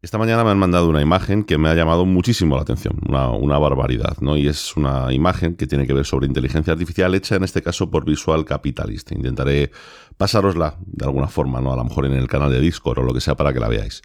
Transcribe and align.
Esta 0.00 0.16
mañana 0.16 0.44
me 0.44 0.50
han 0.50 0.58
mandado 0.58 0.88
una 0.88 1.02
imagen 1.02 1.42
que 1.42 1.58
me 1.58 1.68
ha 1.68 1.74
llamado 1.74 2.06
muchísimo 2.06 2.54
la 2.54 2.62
atención, 2.62 3.00
una, 3.08 3.58
barbaridad, 3.58 4.16
¿no? 4.20 4.36
Y 4.36 4.46
es 4.46 4.76
una 4.76 5.12
imagen 5.12 5.56
que 5.56 5.66
tiene 5.66 5.88
que 5.88 5.92
ver 5.92 6.06
sobre 6.06 6.28
inteligencia 6.28 6.72
artificial 6.72 7.16
hecha 7.16 7.34
en 7.34 7.42
este 7.42 7.62
caso 7.62 7.90
por 7.90 8.04
Visual 8.04 8.44
Capitalist. 8.44 9.10
Intentaré 9.10 9.72
pasárosla 10.16 10.76
de 10.86 11.04
alguna 11.04 11.26
forma, 11.26 11.60
¿no? 11.60 11.72
A 11.72 11.76
lo 11.76 11.82
mejor 11.82 12.06
en 12.06 12.12
el 12.12 12.28
canal 12.28 12.52
de 12.52 12.60
Discord 12.60 13.00
o 13.00 13.02
lo 13.02 13.12
que 13.12 13.20
sea 13.20 13.34
para 13.34 13.52
que 13.52 13.58
la 13.58 13.66
veáis. 13.66 14.02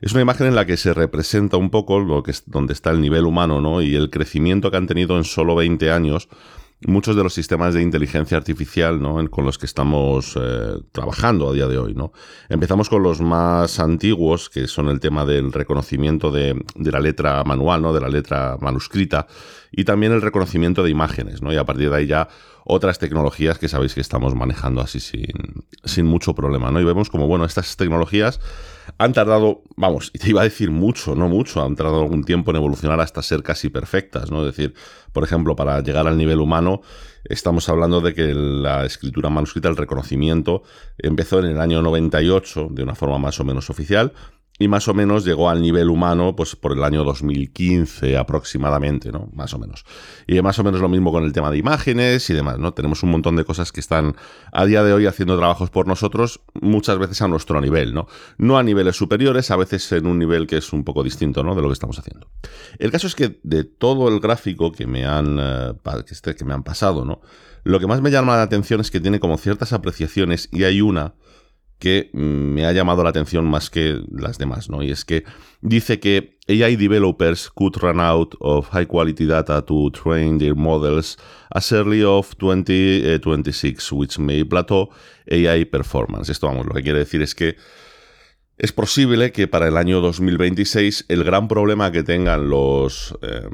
Es 0.00 0.12
una 0.12 0.22
imagen 0.22 0.46
en 0.46 0.54
la 0.54 0.64
que 0.64 0.76
se 0.76 0.94
representa 0.94 1.56
un 1.56 1.70
poco 1.70 1.98
lo 1.98 2.22
que 2.22 2.30
es, 2.30 2.44
donde 2.46 2.72
está 2.72 2.92
el 2.92 3.00
nivel 3.00 3.24
humano, 3.24 3.60
¿no? 3.60 3.82
Y 3.82 3.96
el 3.96 4.10
crecimiento 4.10 4.70
que 4.70 4.76
han 4.76 4.86
tenido 4.86 5.16
en 5.16 5.24
solo 5.24 5.56
20 5.56 5.90
años 5.90 6.28
muchos 6.82 7.16
de 7.16 7.22
los 7.22 7.32
sistemas 7.32 7.74
de 7.74 7.82
inteligencia 7.82 8.36
artificial 8.36 9.00
¿no? 9.00 9.28
con 9.30 9.44
los 9.44 9.58
que 9.58 9.66
estamos 9.66 10.36
eh, 10.40 10.78
trabajando 10.92 11.48
a 11.48 11.52
día 11.52 11.66
de 11.66 11.78
hoy. 11.78 11.94
¿no? 11.94 12.12
Empezamos 12.48 12.88
con 12.88 13.02
los 13.02 13.20
más 13.20 13.80
antiguos, 13.80 14.50
que 14.50 14.66
son 14.66 14.88
el 14.88 15.00
tema 15.00 15.24
del 15.24 15.52
reconocimiento 15.52 16.30
de, 16.30 16.62
de, 16.74 16.92
la 16.92 17.00
letra 17.00 17.42
manual, 17.44 17.82
¿no? 17.82 17.92
de 17.92 18.00
la 18.00 18.08
letra 18.08 18.56
manuscrita, 18.60 19.26
y 19.70 19.84
también 19.84 20.12
el 20.12 20.22
reconocimiento 20.22 20.82
de 20.82 20.90
imágenes. 20.90 21.42
¿no? 21.42 21.52
Y 21.52 21.56
a 21.56 21.64
partir 21.64 21.90
de 21.90 21.96
ahí 21.96 22.06
ya 22.06 22.28
otras 22.68 22.98
tecnologías 22.98 23.58
que 23.58 23.68
sabéis 23.68 23.94
que 23.94 24.00
estamos 24.00 24.34
manejando 24.34 24.80
así 24.80 24.98
sin, 24.98 25.64
sin 25.84 26.04
mucho 26.04 26.34
problema. 26.34 26.70
¿no? 26.72 26.80
Y 26.80 26.84
vemos 26.84 27.10
como, 27.10 27.28
bueno, 27.28 27.44
estas 27.44 27.76
tecnologías 27.76 28.40
han 28.98 29.12
tardado, 29.12 29.62
vamos, 29.76 30.10
y 30.12 30.18
te 30.18 30.30
iba 30.30 30.40
a 30.40 30.44
decir 30.44 30.70
mucho, 30.72 31.14
no 31.14 31.28
mucho, 31.28 31.62
han 31.62 31.76
tardado 31.76 32.02
algún 32.02 32.24
tiempo 32.24 32.50
en 32.50 32.56
evolucionar 32.56 33.00
hasta 33.00 33.22
ser 33.22 33.42
casi 33.42 33.68
perfectas, 33.68 34.30
¿no? 34.30 34.40
Es 34.40 34.56
decir, 34.56 34.74
por 35.12 35.24
ejemplo, 35.24 35.54
para 35.56 35.80
llegar 35.80 36.06
al 36.06 36.16
nivel 36.16 36.40
humano, 36.40 36.82
estamos 37.24 37.68
hablando 37.68 38.00
de 38.00 38.14
que 38.14 38.34
la 38.34 38.84
escritura 38.84 39.30
manuscrita, 39.30 39.68
el 39.68 39.76
reconocimiento, 39.76 40.62
empezó 40.98 41.38
en 41.40 41.46
el 41.46 41.60
año 41.60 41.82
98 41.82 42.68
de 42.70 42.82
una 42.82 42.94
forma 42.94 43.18
más 43.18 43.38
o 43.40 43.44
menos 43.44 43.70
oficial 43.70 44.12
y 44.58 44.68
más 44.68 44.88
o 44.88 44.94
menos 44.94 45.24
llegó 45.24 45.50
al 45.50 45.60
nivel 45.60 45.90
humano 45.90 46.34
pues 46.34 46.56
por 46.56 46.72
el 46.72 46.82
año 46.82 47.04
2015 47.04 48.16
aproximadamente, 48.16 49.12
¿no? 49.12 49.28
Más 49.34 49.52
o 49.52 49.58
menos. 49.58 49.84
Y 50.26 50.40
más 50.40 50.58
o 50.58 50.64
menos 50.64 50.80
lo 50.80 50.88
mismo 50.88 51.12
con 51.12 51.24
el 51.24 51.32
tema 51.32 51.50
de 51.50 51.58
imágenes 51.58 52.30
y 52.30 52.34
demás, 52.34 52.58
¿no? 52.58 52.72
Tenemos 52.72 53.02
un 53.02 53.10
montón 53.10 53.36
de 53.36 53.44
cosas 53.44 53.70
que 53.70 53.80
están 53.80 54.16
a 54.52 54.64
día 54.64 54.82
de 54.82 54.94
hoy 54.94 55.06
haciendo 55.06 55.36
trabajos 55.36 55.68
por 55.68 55.86
nosotros, 55.86 56.40
muchas 56.54 56.98
veces 56.98 57.20
a 57.20 57.28
nuestro 57.28 57.60
nivel, 57.60 57.92
¿no? 57.92 58.06
No 58.38 58.56
a 58.56 58.62
niveles 58.62 58.96
superiores, 58.96 59.50
a 59.50 59.56
veces 59.56 59.92
en 59.92 60.06
un 60.06 60.18
nivel 60.18 60.46
que 60.46 60.56
es 60.56 60.72
un 60.72 60.84
poco 60.84 61.02
distinto, 61.02 61.42
¿no? 61.42 61.54
De 61.54 61.60
lo 61.60 61.68
que 61.68 61.74
estamos 61.74 61.98
haciendo. 61.98 62.30
El 62.78 62.90
caso 62.90 63.06
es 63.06 63.14
que 63.14 63.38
de 63.42 63.64
todo 63.64 64.08
el 64.08 64.20
gráfico 64.20 64.72
que 64.72 64.86
me 64.86 65.04
han, 65.04 65.38
eh, 65.38 65.74
este, 66.08 66.34
que 66.34 66.44
me 66.44 66.54
han 66.54 66.62
pasado, 66.62 67.04
¿no? 67.04 67.20
Lo 67.62 67.78
que 67.78 67.86
más 67.86 68.00
me 68.00 68.10
llama 68.10 68.36
la 68.36 68.42
atención 68.42 68.80
es 68.80 68.90
que 68.90 69.00
tiene 69.00 69.20
como 69.20 69.36
ciertas 69.36 69.72
apreciaciones 69.72 70.48
y 70.52 70.64
hay 70.64 70.80
una 70.80 71.14
que 71.78 72.10
me 72.12 72.64
ha 72.64 72.72
llamado 72.72 73.02
la 73.02 73.10
atención 73.10 73.44
más 73.44 73.68
que 73.68 74.00
las 74.10 74.38
demás, 74.38 74.70
¿no? 74.70 74.82
Y 74.82 74.90
es 74.90 75.04
que 75.04 75.24
dice 75.60 76.00
que 76.00 76.38
AI 76.48 76.76
developers 76.76 77.50
could 77.50 77.76
run 77.76 78.00
out 78.00 78.34
of 78.40 78.68
high 78.70 78.86
quality 78.86 79.26
data 79.26 79.62
to 79.62 79.90
train 79.90 80.38
their 80.38 80.54
models 80.54 81.18
as 81.50 81.72
early 81.72 82.02
of 82.02 82.34
2026, 82.36 83.92
which 83.92 84.18
may 84.18 84.44
plateau 84.44 84.88
AI 85.30 85.64
performance. 85.64 86.30
Esto, 86.30 86.46
vamos, 86.46 86.66
lo 86.66 86.72
que 86.72 86.82
quiere 86.82 87.00
decir 87.00 87.20
es 87.20 87.34
que 87.34 87.56
es 88.58 88.72
posible 88.72 89.32
que 89.32 89.48
para 89.48 89.68
el 89.68 89.76
año 89.76 90.00
2026 90.00 91.06
el 91.08 91.24
gran 91.24 91.46
problema 91.46 91.92
que 91.92 92.02
tengan 92.02 92.48
los 92.48 93.14
eh, 93.20 93.48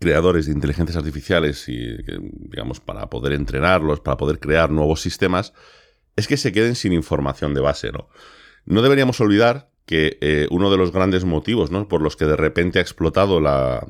creadores 0.00 0.46
de 0.46 0.52
inteligencias 0.52 0.96
artificiales 0.96 1.68
y, 1.68 1.96
digamos, 2.48 2.80
para 2.80 3.10
poder 3.10 3.34
entrenarlos, 3.34 4.00
para 4.00 4.16
poder 4.16 4.38
crear 4.38 4.70
nuevos 4.70 5.02
sistemas, 5.02 5.52
es 6.16 6.28
que 6.28 6.36
se 6.36 6.52
queden 6.52 6.74
sin 6.74 6.92
información 6.92 7.54
de 7.54 7.60
base, 7.60 7.92
¿no? 7.92 8.08
No 8.64 8.82
deberíamos 8.82 9.20
olvidar 9.20 9.70
que 9.86 10.18
eh, 10.20 10.46
uno 10.50 10.70
de 10.70 10.76
los 10.76 10.92
grandes 10.92 11.24
motivos 11.24 11.70
¿no? 11.70 11.88
por 11.88 12.00
los 12.00 12.16
que 12.16 12.24
de 12.24 12.36
repente 12.36 12.78
ha 12.78 12.82
explotado 12.82 13.40
la, 13.40 13.84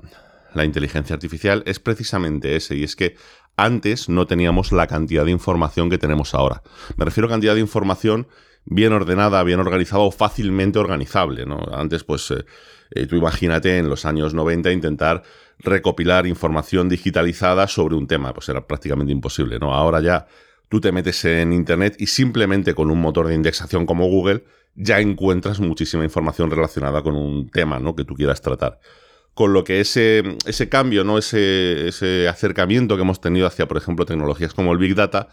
la 0.54 0.64
inteligencia 0.64 1.14
artificial 1.14 1.62
es 1.66 1.78
precisamente 1.78 2.56
ese, 2.56 2.76
y 2.76 2.84
es 2.84 2.96
que 2.96 3.16
antes 3.56 4.08
no 4.08 4.26
teníamos 4.26 4.72
la 4.72 4.86
cantidad 4.86 5.24
de 5.24 5.30
información 5.30 5.90
que 5.90 5.98
tenemos 5.98 6.34
ahora. 6.34 6.62
Me 6.96 7.04
refiero 7.04 7.26
a 7.26 7.30
cantidad 7.30 7.54
de 7.54 7.60
información 7.60 8.26
bien 8.64 8.92
ordenada, 8.92 9.42
bien 9.42 9.60
organizada 9.60 10.02
o 10.02 10.10
fácilmente 10.10 10.78
organizable. 10.78 11.44
¿no? 11.44 11.60
Antes, 11.72 12.04
pues, 12.04 12.30
eh, 12.30 12.44
eh, 12.92 13.06
tú 13.06 13.16
imagínate 13.16 13.78
en 13.78 13.88
los 13.88 14.04
años 14.04 14.34
90 14.34 14.72
intentar 14.72 15.22
recopilar 15.58 16.26
información 16.26 16.88
digitalizada 16.88 17.68
sobre 17.68 17.94
un 17.94 18.06
tema, 18.06 18.32
pues 18.32 18.48
era 18.48 18.66
prácticamente 18.66 19.12
imposible. 19.12 19.58
¿no? 19.58 19.74
Ahora 19.74 20.00
ya 20.00 20.26
tú 20.72 20.80
te 20.80 20.90
metes 20.90 21.22
en 21.26 21.52
Internet 21.52 21.96
y 21.98 22.06
simplemente 22.06 22.72
con 22.74 22.90
un 22.90 22.98
motor 22.98 23.26
de 23.28 23.34
indexación 23.34 23.84
como 23.84 24.06
Google 24.06 24.42
ya 24.74 25.00
encuentras 25.00 25.60
muchísima 25.60 26.02
información 26.02 26.50
relacionada 26.50 27.02
con 27.02 27.14
un 27.14 27.50
tema 27.50 27.78
¿no? 27.78 27.94
que 27.94 28.06
tú 28.06 28.14
quieras 28.14 28.40
tratar. 28.40 28.80
Con 29.34 29.52
lo 29.52 29.64
que 29.64 29.80
ese, 29.80 30.22
ese 30.46 30.70
cambio, 30.70 31.04
¿no? 31.04 31.18
ese, 31.18 31.88
ese 31.88 32.26
acercamiento 32.26 32.96
que 32.96 33.02
hemos 33.02 33.20
tenido 33.20 33.46
hacia, 33.46 33.68
por 33.68 33.76
ejemplo, 33.76 34.06
tecnologías 34.06 34.54
como 34.54 34.72
el 34.72 34.78
Big 34.78 34.94
Data, 34.94 35.28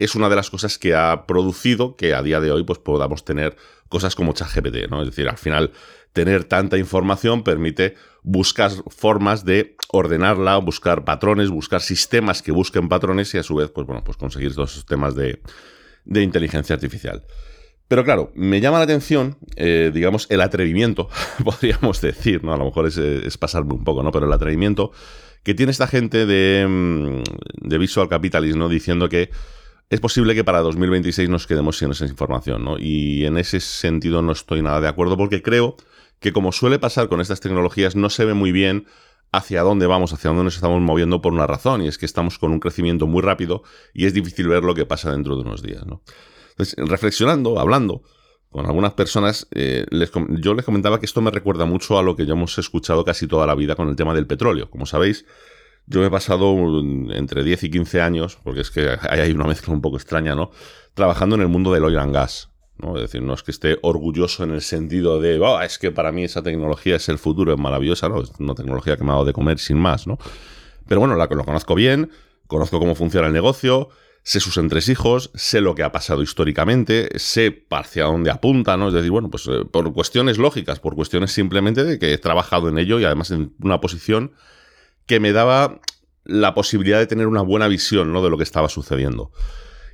es 0.00 0.14
una 0.14 0.30
de 0.30 0.36
las 0.36 0.50
cosas 0.50 0.78
que 0.78 0.94
ha 0.94 1.26
producido 1.26 1.94
que 1.94 2.14
a 2.14 2.22
día 2.22 2.40
de 2.40 2.50
hoy 2.50 2.64
pues, 2.64 2.78
podamos 2.78 3.24
tener 3.24 3.54
cosas 3.88 4.14
como 4.14 4.32
ChatGPT, 4.32 4.90
¿no? 4.90 5.02
Es 5.02 5.08
decir, 5.08 5.28
al 5.28 5.36
final 5.36 5.72
tener 6.14 6.44
tanta 6.44 6.78
información 6.78 7.44
permite 7.44 7.94
buscar 8.22 8.70
formas 8.88 9.44
de 9.44 9.76
ordenarla, 9.92 10.56
buscar 10.56 11.04
patrones, 11.04 11.50
buscar 11.50 11.82
sistemas 11.82 12.40
que 12.40 12.50
busquen 12.50 12.88
patrones 12.88 13.34
y 13.34 13.38
a 13.38 13.42
su 13.42 13.54
vez, 13.54 13.70
pues 13.70 13.86
bueno, 13.86 14.02
pues 14.02 14.16
conseguir 14.16 14.48
estos 14.48 14.72
sistemas 14.72 15.14
de, 15.14 15.40
inteligencia 16.06 16.74
artificial. 16.74 17.22
Pero 17.86 18.02
claro, 18.02 18.32
me 18.34 18.60
llama 18.60 18.78
la 18.78 18.84
atención, 18.84 19.36
eh, 19.56 19.90
digamos, 19.92 20.26
el 20.30 20.40
atrevimiento, 20.40 21.10
podríamos 21.44 22.00
decir, 22.00 22.42
¿no? 22.42 22.54
A 22.54 22.56
lo 22.56 22.64
mejor 22.64 22.86
es, 22.86 23.36
pasarme 23.36 23.74
un 23.74 23.84
poco, 23.84 24.02
¿no? 24.02 24.12
Pero 24.12 24.26
el 24.26 24.32
atrevimiento 24.32 24.92
que 25.42 25.52
tiene 25.52 25.72
esta 25.72 25.86
gente 25.86 26.24
de, 26.24 26.66
mm, 26.66 27.68
de 27.68 27.78
Visual 27.78 28.08
Capitalist, 28.08 28.56
¿no? 28.56 28.68
Diciendo 28.70 29.10
que 29.10 29.30
es 29.90 30.00
posible 30.00 30.36
que 30.36 30.44
para 30.44 30.60
2026 30.60 31.28
nos 31.28 31.48
quedemos 31.48 31.76
sin 31.76 31.90
esa 31.90 32.06
información, 32.06 32.64
¿no? 32.64 32.78
Y 32.78 33.26
en 33.26 33.36
ese 33.36 33.58
sentido 33.58 34.22
no 34.22 34.30
estoy 34.30 34.62
nada 34.62 34.80
de 34.80 34.86
acuerdo 34.86 35.16
porque 35.16 35.42
creo 35.42 35.76
que 36.20 36.32
como 36.32 36.52
suele 36.52 36.78
pasar 36.78 37.08
con 37.08 37.20
estas 37.20 37.40
tecnologías, 37.40 37.96
no 37.96 38.08
se 38.08 38.24
ve 38.24 38.34
muy 38.34 38.52
bien 38.52 38.86
hacia 39.32 39.62
dónde 39.62 39.88
vamos, 39.88 40.12
hacia 40.12 40.28
dónde 40.28 40.44
nos 40.44 40.54
estamos 40.54 40.80
moviendo 40.80 41.20
por 41.20 41.32
una 41.32 41.46
razón, 41.46 41.82
y 41.82 41.88
es 41.88 41.98
que 41.98 42.06
estamos 42.06 42.38
con 42.38 42.52
un 42.52 42.60
crecimiento 42.60 43.06
muy 43.08 43.22
rápido 43.22 43.62
y 43.92 44.06
es 44.06 44.14
difícil 44.14 44.46
ver 44.48 44.62
lo 44.62 44.74
que 44.74 44.86
pasa 44.86 45.10
dentro 45.10 45.34
de 45.34 45.42
unos 45.42 45.62
días. 45.62 45.84
¿no? 45.86 46.02
Entonces, 46.50 46.76
reflexionando, 46.78 47.58
hablando 47.58 48.02
con 48.48 48.66
algunas 48.66 48.92
personas, 48.92 49.48
eh, 49.52 49.86
yo 50.40 50.54
les 50.54 50.64
comentaba 50.64 51.00
que 51.00 51.06
esto 51.06 51.20
me 51.20 51.30
recuerda 51.30 51.64
mucho 51.64 51.98
a 51.98 52.02
lo 52.02 52.14
que 52.14 52.26
ya 52.26 52.34
hemos 52.34 52.58
escuchado 52.58 53.04
casi 53.04 53.26
toda 53.26 53.46
la 53.46 53.54
vida 53.56 53.74
con 53.74 53.88
el 53.88 53.96
tema 53.96 54.14
del 54.14 54.26
petróleo. 54.26 54.70
Como 54.70 54.86
sabéis, 54.86 55.24
yo 55.86 56.00
me 56.00 56.06
he 56.06 56.10
pasado 56.10 56.54
entre 57.12 57.42
10 57.42 57.64
y 57.64 57.70
15 57.70 58.00
años, 58.00 58.38
porque 58.42 58.60
es 58.60 58.70
que 58.70 58.96
hay 59.08 59.32
una 59.32 59.46
mezcla 59.46 59.72
un 59.72 59.80
poco 59.80 59.96
extraña, 59.96 60.34
¿no? 60.34 60.50
Trabajando 60.94 61.36
en 61.36 61.42
el 61.42 61.48
mundo 61.48 61.72
del 61.72 61.84
oil 61.84 61.98
and 61.98 62.14
gas. 62.14 62.50
Es 62.94 63.02
decir, 63.02 63.22
no 63.22 63.34
es 63.34 63.42
que 63.42 63.50
esté 63.50 63.78
orgulloso 63.82 64.44
en 64.44 64.52
el 64.52 64.62
sentido 64.62 65.20
de, 65.20 65.38
oh, 65.38 65.60
es 65.60 65.78
que 65.78 65.90
para 65.90 66.12
mí 66.12 66.24
esa 66.24 66.42
tecnología 66.42 66.96
es 66.96 67.08
el 67.08 67.18
futuro, 67.18 67.52
es 67.52 67.58
maravillosa, 67.58 68.08
¿no? 68.08 68.22
Es 68.22 68.30
una 68.38 68.54
tecnología 68.54 68.96
que 68.96 69.04
me 69.04 69.10
ha 69.10 69.14
dado 69.14 69.26
de 69.26 69.32
comer 69.32 69.58
sin 69.58 69.76
más, 69.76 70.06
¿no? 70.06 70.18
Pero 70.86 71.00
bueno, 71.00 71.14
la, 71.16 71.26
lo 71.26 71.44
conozco 71.44 71.74
bien, 71.74 72.10
conozco 72.46 72.78
cómo 72.78 72.94
funciona 72.94 73.26
el 73.26 73.32
negocio, 73.32 73.90
sé 74.22 74.40
sus 74.40 74.56
entresijos, 74.56 75.30
sé 75.34 75.60
lo 75.60 75.74
que 75.74 75.82
ha 75.82 75.92
pasado 75.92 76.22
históricamente, 76.22 77.10
sé 77.18 77.66
hacia 77.70 78.04
dónde 78.04 78.30
apunta, 78.30 78.76
¿no? 78.76 78.88
Es 78.88 78.94
decir, 78.94 79.10
bueno, 79.10 79.30
pues 79.30 79.46
eh, 79.46 79.64
por 79.70 79.92
cuestiones 79.92 80.38
lógicas, 80.38 80.80
por 80.80 80.94
cuestiones 80.94 81.32
simplemente 81.32 81.84
de 81.84 81.98
que 81.98 82.12
he 82.12 82.18
trabajado 82.18 82.68
en 82.68 82.78
ello 82.78 82.98
y 82.98 83.04
además 83.04 83.30
en 83.30 83.54
una 83.60 83.80
posición 83.80 84.32
que 85.10 85.18
me 85.18 85.32
daba 85.32 85.80
la 86.24 86.54
posibilidad 86.54 87.00
de 87.00 87.08
tener 87.08 87.26
una 87.26 87.42
buena 87.42 87.66
visión, 87.66 88.12
¿no? 88.12 88.22
De 88.22 88.30
lo 88.30 88.36
que 88.36 88.44
estaba 88.44 88.68
sucediendo. 88.68 89.32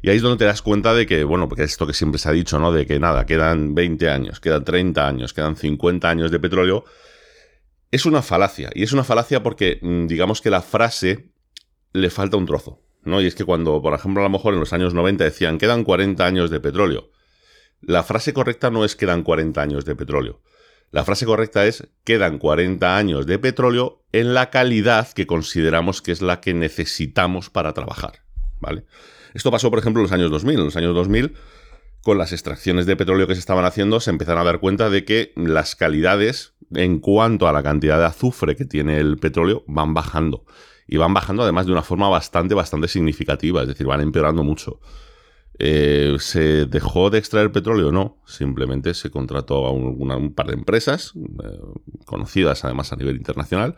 Y 0.03 0.10
ahí 0.10 0.16
es 0.16 0.22
donde 0.22 0.37
te 0.37 0.44
das 0.44 0.60
cuenta 0.60 0.93
de 0.93 1.06
que, 1.06 1.25
bueno, 1.25 1.49
porque 1.49 1.62
esto 1.62 1.87
que 1.87 1.94
siempre 1.94 2.19
se 2.19 2.28
ha 2.28 2.32
dicho, 2.32 2.59
¿no? 2.59 2.71
De 2.71 2.84
que 2.84 2.99
nada, 2.99 3.25
quedan 3.25 3.75
20 3.75 4.10
años, 4.10 4.41
quedan 4.41 4.62
30 4.62 5.09
años, 5.09 5.32
quedan 5.32 5.56
50 5.56 6.06
años 6.06 6.30
de 6.30 6.39
petróleo. 6.39 6.84
Es 7.91 8.04
una 8.04 8.21
falacia. 8.21 8.68
Y 8.74 8.83
es 8.83 8.92
una 8.92 9.04
falacia 9.04 9.42
porque, 9.42 9.78
mm, 9.80 10.07
digamos 10.07 10.42
que 10.42 10.51
la 10.51 10.60
frase 10.60 11.30
le 11.95 12.10
falta 12.10 12.36
un 12.36 12.45
trozo, 12.45 12.83
¿no? 13.04 13.22
Y 13.22 13.27
es 13.27 13.34
que 13.34 13.47
cuando, 13.47 13.80
por 13.80 13.95
ejemplo, 13.95 14.21
a 14.21 14.24
lo 14.24 14.30
mejor 14.30 14.53
en 14.53 14.60
los 14.60 14.74
años 14.74 14.92
90 14.92 15.24
decían, 15.24 15.57
quedan 15.57 15.83
40 15.83 16.27
años 16.27 16.51
de 16.51 16.60
petróleo. 16.60 17.09
La 17.80 18.03
frase 18.03 18.34
correcta 18.34 18.71
no 18.71 18.84
es 18.84 18.97
quedan 18.97 19.22
40 19.22 19.63
años 19.63 19.86
de 19.86 19.97
petróleo. 19.97 20.42
La 20.97 21.04
frase 21.04 21.27
correcta 21.27 21.66
es 21.66 21.87
quedan 22.04 22.39
40 22.39 22.97
años 22.97 23.27
de 23.27 23.39
petróleo 23.39 24.03
en 24.13 24.33
la 24.33 24.48
calidad 24.48 25.13
que 25.13 25.27
consideramos 25.27 26.01
que 26.01 26.10
es 26.10 26.22
la 26.22 26.41
que 26.41 26.54
necesitamos 26.54 27.51
para 27.51 27.75
trabajar, 27.75 28.22
¿vale? 28.60 28.87
Esto 29.34 29.51
pasó, 29.51 29.69
por 29.69 29.78
ejemplo, 29.78 30.01
en 30.01 30.04
los 30.04 30.13
años 30.13 30.31
2000. 30.31 30.59
En 30.59 30.65
los 30.65 30.77
años 30.77 30.95
2000, 30.95 31.34
con 32.01 32.16
las 32.16 32.33
extracciones 32.33 32.87
de 32.87 32.97
petróleo 32.97 33.27
que 33.27 33.34
se 33.34 33.41
estaban 33.41 33.66
haciendo, 33.66 34.01
se 34.01 34.09
empezaron 34.09 34.41
a 34.41 34.45
dar 34.45 34.59
cuenta 34.59 34.89
de 34.89 35.04
que 35.04 35.34
las 35.37 35.77
calidades 35.77 36.54
en 36.75 36.99
cuanto 36.99 37.47
a 37.47 37.53
la 37.53 37.63
cantidad 37.63 37.99
de 37.99 38.07
azufre 38.07 38.57
que 38.57 38.65
tiene 38.65 38.99
el 38.99 39.19
petróleo 39.19 39.65
van 39.66 39.92
bajando. 39.92 40.47
Y 40.87 40.97
van 40.97 41.13
bajando 41.13 41.42
además 41.42 41.66
de 41.66 41.72
una 41.72 41.83
forma 41.83 42.09
bastante, 42.09 42.54
bastante 42.54 42.89
significativa, 42.89 43.60
es 43.60 43.69
decir, 43.69 43.87
van 43.87 44.01
empeorando 44.01 44.45
mucho. 44.45 44.81
Eh, 45.58 46.16
¿Se 46.18 46.66
dejó 46.66 47.10
de 47.10 47.18
extraer 47.18 47.50
petróleo? 47.50 47.91
No, 47.92 48.22
simplemente 48.26 48.92
se 48.94 49.10
contrató 49.10 49.66
a 49.66 49.72
un, 49.72 50.34
par 50.34 50.48
de 50.48 50.54
empresas, 50.54 51.12
eh, 51.16 51.58
conocidas 52.04 52.64
además 52.64 52.92
a 52.92 52.97
nivel 52.97 53.16
internacional, 53.16 53.76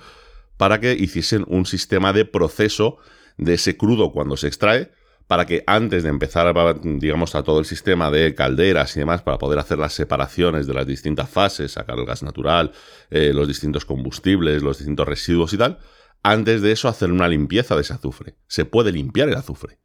para 0.57 0.81
que 0.81 0.93
hiciesen 0.95 1.45
un 1.47 1.67
sistema 1.67 2.13
de 2.13 2.25
proceso 2.25 2.99
de 3.37 3.55
ese 3.55 3.77
crudo 3.77 4.13
cuando 4.13 4.37
se 4.37 4.49
extrae, 4.49 4.91
para 5.29 5.45
que 5.45 5.63
antes 5.67 6.03
de 6.03 6.09
empezar, 6.09 6.53
digamos, 6.83 7.35
a 7.35 7.43
todo 7.43 7.61
el 7.61 7.67
sistema 7.67 8.11
de 8.11 8.35
calderas 8.35 8.97
y 8.97 9.01
demás, 9.01 9.23
para 9.23 9.39
poder 9.39 9.59
hacer 9.59 9.79
las 9.79 9.93
separaciones 9.93 10.67
de 10.67 10.75
las 10.75 10.87
distintas 10.87 11.29
fases, 11.29 11.73
sacar 11.73 11.99
el 11.99 12.07
gas 12.07 12.23
natural, 12.23 12.73
eh, 13.11 13.33
los 13.35 13.47
distintos 13.47 13.85
combustibles, 13.85 14.63
los 14.63 14.79
distintos 14.79 15.07
residuos 15.07 15.53
y 15.53 15.59
tal, 15.59 15.79
antes 16.23 16.63
de 16.63 16.73
eso 16.73 16.89
hacer 16.89 17.13
una 17.13 17.29
limpieza 17.29 17.77
de 17.77 17.83
ese 17.83 17.93
azufre. 17.93 18.37
Se 18.47 18.65
puede 18.65 18.91
limpiar 18.91 19.29
el 19.29 19.37
azufre. 19.37 19.79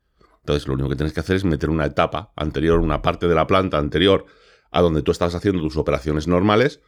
Entonces, 0.43 0.67
lo 0.67 0.73
único 0.73 0.89
que 0.89 0.97
tienes 0.97 1.13
que 1.13 1.21
hacer 1.21 1.37
es 1.37 1.45
meter 1.45 1.69
una 1.69 1.85
etapa 1.85 2.33
anterior, 2.35 2.79
una 2.79 3.01
parte 3.01 3.29
de 3.29 3.35
la 3.35 3.47
planta 3.47 3.77
anterior 3.77 4.25
a 4.71 4.81
donde 4.81 5.01
tú 5.01 5.11
estás 5.11 5.35
haciendo 5.35 5.61
tus 5.61 5.77
operaciones 5.77 6.27
normales 6.27 6.81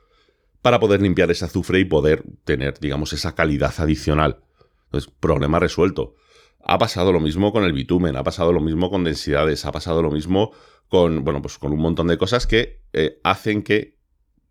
para 0.62 0.80
poder 0.80 1.02
limpiar 1.02 1.32
ese 1.32 1.46
azufre 1.46 1.80
y 1.80 1.86
poder 1.86 2.24
tener, 2.44 2.80
digamos, 2.80 3.14
esa 3.14 3.34
calidad 3.34 3.74
adicional. 3.78 4.42
Entonces, 4.86 5.10
problema 5.20 5.60
resuelto. 5.60 6.16
Ha 6.66 6.78
pasado 6.78 7.14
lo 7.14 7.22
mismo 7.22 7.54
con 7.54 7.64
el 7.64 7.72
bitumen, 7.72 8.18
ha 8.18 8.24
pasado 8.24 8.52
lo 8.52 8.60
mismo 8.60 8.90
con 8.90 9.04
densidades, 9.04 9.64
ha 9.66 9.72
pasado 9.72 10.02
lo 10.02 10.12
mismo 10.12 10.52
con, 10.90 11.24
bueno, 11.24 11.42
pues 11.42 11.58
con 11.58 11.72
un 11.72 11.80
montón 11.80 12.08
de 12.08 12.18
cosas 12.18 12.48
que 12.48 12.82
eh, 12.92 13.20
hacen 13.24 13.64
que 13.64 13.96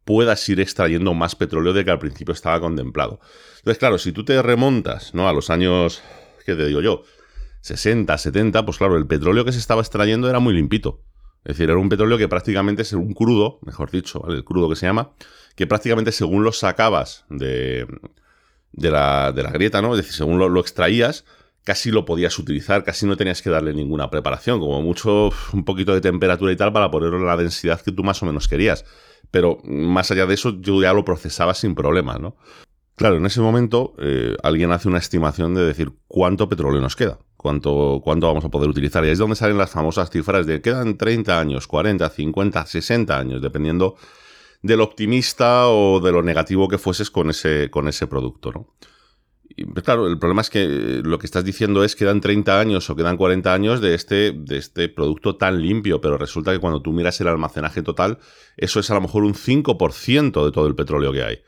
puedas 0.05 0.49
ir 0.49 0.61
extrayendo 0.61 1.13
más 1.13 1.35
petróleo 1.37 1.73
de 1.73 1.85
que 1.85 1.91
al 1.91 1.99
principio 1.99 2.33
estaba 2.33 2.61
contemplado. 2.61 3.21
Entonces, 3.59 3.79
claro, 3.79 3.99
si 3.99 4.13
tú 4.13 4.25
te 4.25 4.41
remontas, 4.41 5.15
¿no? 5.15 5.29
A 5.29 5.33
los 5.33 5.51
años, 5.51 6.03
¿qué 6.47 6.55
te 6.55 6.67
digo 6.67 6.81
yo? 6.81 7.03
60, 7.65 8.19
70, 8.19 8.67
pues 8.67 8.77
claro, 8.77 8.99
el 8.99 9.07
petróleo 9.07 9.43
que 9.47 9.53
se 9.53 9.59
estaba 9.59 9.81
extrayendo 9.81 10.29
era 10.29 10.39
muy 10.39 10.53
limpito. 10.53 11.01
Es 11.45 11.57
decir, 11.57 11.71
era 11.71 11.79
un 11.79 11.89
petróleo 11.89 12.19
que 12.19 12.29
prácticamente 12.29 12.83
es 12.83 12.93
un 12.93 13.15
crudo, 13.15 13.59
mejor 13.63 13.91
dicho, 13.91 14.23
el 14.29 14.45
crudo 14.45 14.69
que 14.69 14.77
se 14.77 14.85
llama, 14.85 15.13
que 15.57 15.67
prácticamente 15.67 16.13
según 16.13 16.45
lo 16.45 16.53
sacabas 16.53 17.25
de, 17.31 17.87
de, 18.73 18.91
la, 18.91 19.33
de 19.33 19.43
la 19.43 19.51
grieta, 19.51 19.81
¿no? 19.81 19.93
Es 19.93 19.97
decir, 19.97 20.13
según 20.13 20.39
lo, 20.39 20.61
extraías, 20.61 21.25
casi 21.63 21.91
lo 21.91 22.05
podías 22.05 22.39
utilizar, 22.39 22.85
casi 22.85 23.07
no 23.07 23.17
tenías 23.17 23.41
que 23.41 23.49
darle 23.49 23.73
ninguna 23.73 24.11
preparación, 24.11 24.61
como 24.61 24.83
mucho 24.83 25.31
un 25.55 25.65
poquito 25.65 25.95
de 25.95 26.03
temperatura 26.03 26.53
y 26.53 26.57
tal 26.57 26.71
para 26.71 26.91
ponerlo 26.91 27.17
en 27.17 27.25
la 27.25 27.39
densidad 27.39 27.81
que 27.81 27.93
tú 27.93 28.05
más 28.05 28.23
o 28.23 28.27
menos 28.27 28.47
querías. 28.47 28.85
Pero 29.31 29.57
más 29.65 30.11
allá 30.11 30.27
de 30.27 30.35
eso, 30.35 30.61
yo 30.61 30.83
ya 30.83 30.93
lo 30.93 31.07
procesaba 31.07 31.55
sin 31.55 31.75
problema, 31.75 32.19
¿no? 32.19 32.37
Claro, 32.95 33.17
en 33.17 33.25
ese 33.25 33.41
momento 33.41 33.95
eh, 33.99 34.37
alguien 34.43 34.71
hace 34.71 34.87
una 34.87 34.99
estimación 34.99 35.55
de 35.55 35.65
decir 35.65 35.93
cuánto 36.09 36.51
petróleo 36.51 36.83
nos 36.83 36.95
queda 36.95 37.19
cuánto, 37.45 38.01
cuánto 38.03 38.27
vamos 38.27 38.47
a 38.47 38.49
poder 38.49 38.71
utilizar. 38.71 39.05
Y 39.05 39.11
es 39.11 39.19
donde 39.19 39.37
salen 39.37 39.59
las 39.59 39.71
famosas 39.71 40.09
cifras 40.09 40.47
de 40.47 40.63
quedan 40.63 40.97
30 40.97 41.39
años, 41.39 41.67
40, 41.67 42.09
50, 42.09 42.65
60 42.65 43.19
años, 43.19 43.43
dependiendo 43.43 43.97
del 44.63 44.81
optimista 44.81 45.69
o 45.69 46.01
de 46.01 46.11
lo 46.11 46.23
negativo 46.23 46.69
que 46.69 46.79
fueses 46.79 47.11
con 47.11 47.29
ese, 47.29 47.69
con 47.71 47.87
ese 47.87 48.07
producto, 48.07 48.51
¿no? 48.51 48.75
Y, 49.57 49.67
pues, 49.67 49.85
claro, 49.85 50.07
el 50.07 50.19
problema 50.19 50.41
es 50.41 50.49
que 50.49 51.03
lo 51.05 51.19
que 51.19 51.27
estás 51.27 51.45
diciendo 51.45 51.85
es 51.85 51.95
que 51.95 52.07
quedan 52.07 52.23
30 52.23 52.59
años 52.59 52.89
o 52.89 52.97
quedan 52.97 53.19
40 53.19 53.53
años 53.53 53.83
de 53.83 53.95
este, 53.95 54.33
de 54.33 54.57
este 54.57 54.89
producto 54.89 55.37
tan 55.37 55.61
limpio, 55.61 56.01
pero 56.01 56.17
resulta 56.17 56.51
que 56.51 56.61
cuando 56.61 56.81
tú 56.81 56.93
miras 56.93 57.21
el 57.21 57.29
almacenaje 57.29 57.83
total, 57.83 58.21
eso 58.57 58.81
es 58.81 58.91
a 58.91 58.95
lo 58.95 59.03
mejor 59.03 59.23
un 59.23 59.35
5% 59.35 60.47
de 60.47 60.51
todo 60.51 60.67
el 60.67 60.75
petróleo 60.75 61.13
que 61.13 61.23
hay 61.23 61.43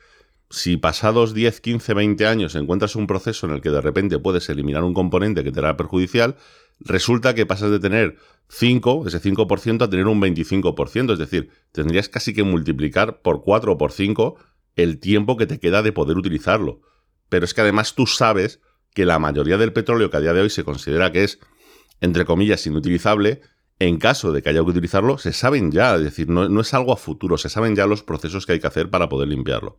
si 0.50 0.76
pasados 0.76 1.34
10, 1.34 1.60
15, 1.60 1.94
20 1.94 2.26
años 2.26 2.54
encuentras 2.54 2.94
un 2.96 3.06
proceso 3.06 3.46
en 3.46 3.52
el 3.52 3.60
que 3.60 3.70
de 3.70 3.80
repente 3.80 4.18
puedes 4.18 4.48
eliminar 4.48 4.84
un 4.84 4.94
componente 4.94 5.42
que 5.42 5.50
te 5.50 5.58
era 5.58 5.76
perjudicial, 5.76 6.36
resulta 6.80 7.34
que 7.34 7.46
pasas 7.46 7.70
de 7.70 7.80
tener 7.80 8.16
5, 8.48 9.08
ese 9.08 9.20
5%, 9.20 9.82
a 9.82 9.90
tener 9.90 10.06
un 10.06 10.20
25%. 10.20 11.12
Es 11.12 11.18
decir, 11.18 11.50
tendrías 11.72 12.08
casi 12.08 12.32
que 12.32 12.44
multiplicar 12.44 13.22
por 13.22 13.42
4 13.42 13.72
o 13.72 13.78
por 13.78 13.92
5 13.92 14.36
el 14.76 15.00
tiempo 15.00 15.36
que 15.36 15.46
te 15.46 15.58
queda 15.58 15.82
de 15.82 15.92
poder 15.92 16.16
utilizarlo. 16.16 16.80
Pero 17.28 17.44
es 17.44 17.54
que 17.54 17.62
además 17.62 17.94
tú 17.94 18.06
sabes 18.06 18.60
que 18.94 19.04
la 19.04 19.18
mayoría 19.18 19.58
del 19.58 19.72
petróleo 19.72 20.10
que 20.10 20.16
a 20.18 20.20
día 20.20 20.32
de 20.32 20.42
hoy 20.42 20.50
se 20.50 20.64
considera 20.64 21.10
que 21.10 21.24
es, 21.24 21.40
entre 22.00 22.24
comillas, 22.24 22.66
inutilizable, 22.66 23.40
en 23.78 23.98
caso 23.98 24.32
de 24.32 24.42
que 24.42 24.50
haya 24.50 24.60
que 24.60 24.70
utilizarlo, 24.70 25.18
se 25.18 25.32
saben 25.32 25.70
ya, 25.70 25.96
es 25.96 26.04
decir, 26.04 26.28
no, 26.30 26.48
no 26.48 26.60
es 26.60 26.72
algo 26.72 26.92
a 26.92 26.96
futuro, 26.96 27.36
se 27.36 27.50
saben 27.50 27.74
ya 27.74 27.86
los 27.86 28.02
procesos 28.02 28.46
que 28.46 28.52
hay 28.52 28.60
que 28.60 28.66
hacer 28.66 28.90
para 28.90 29.08
poder 29.08 29.28
limpiarlo. 29.28 29.76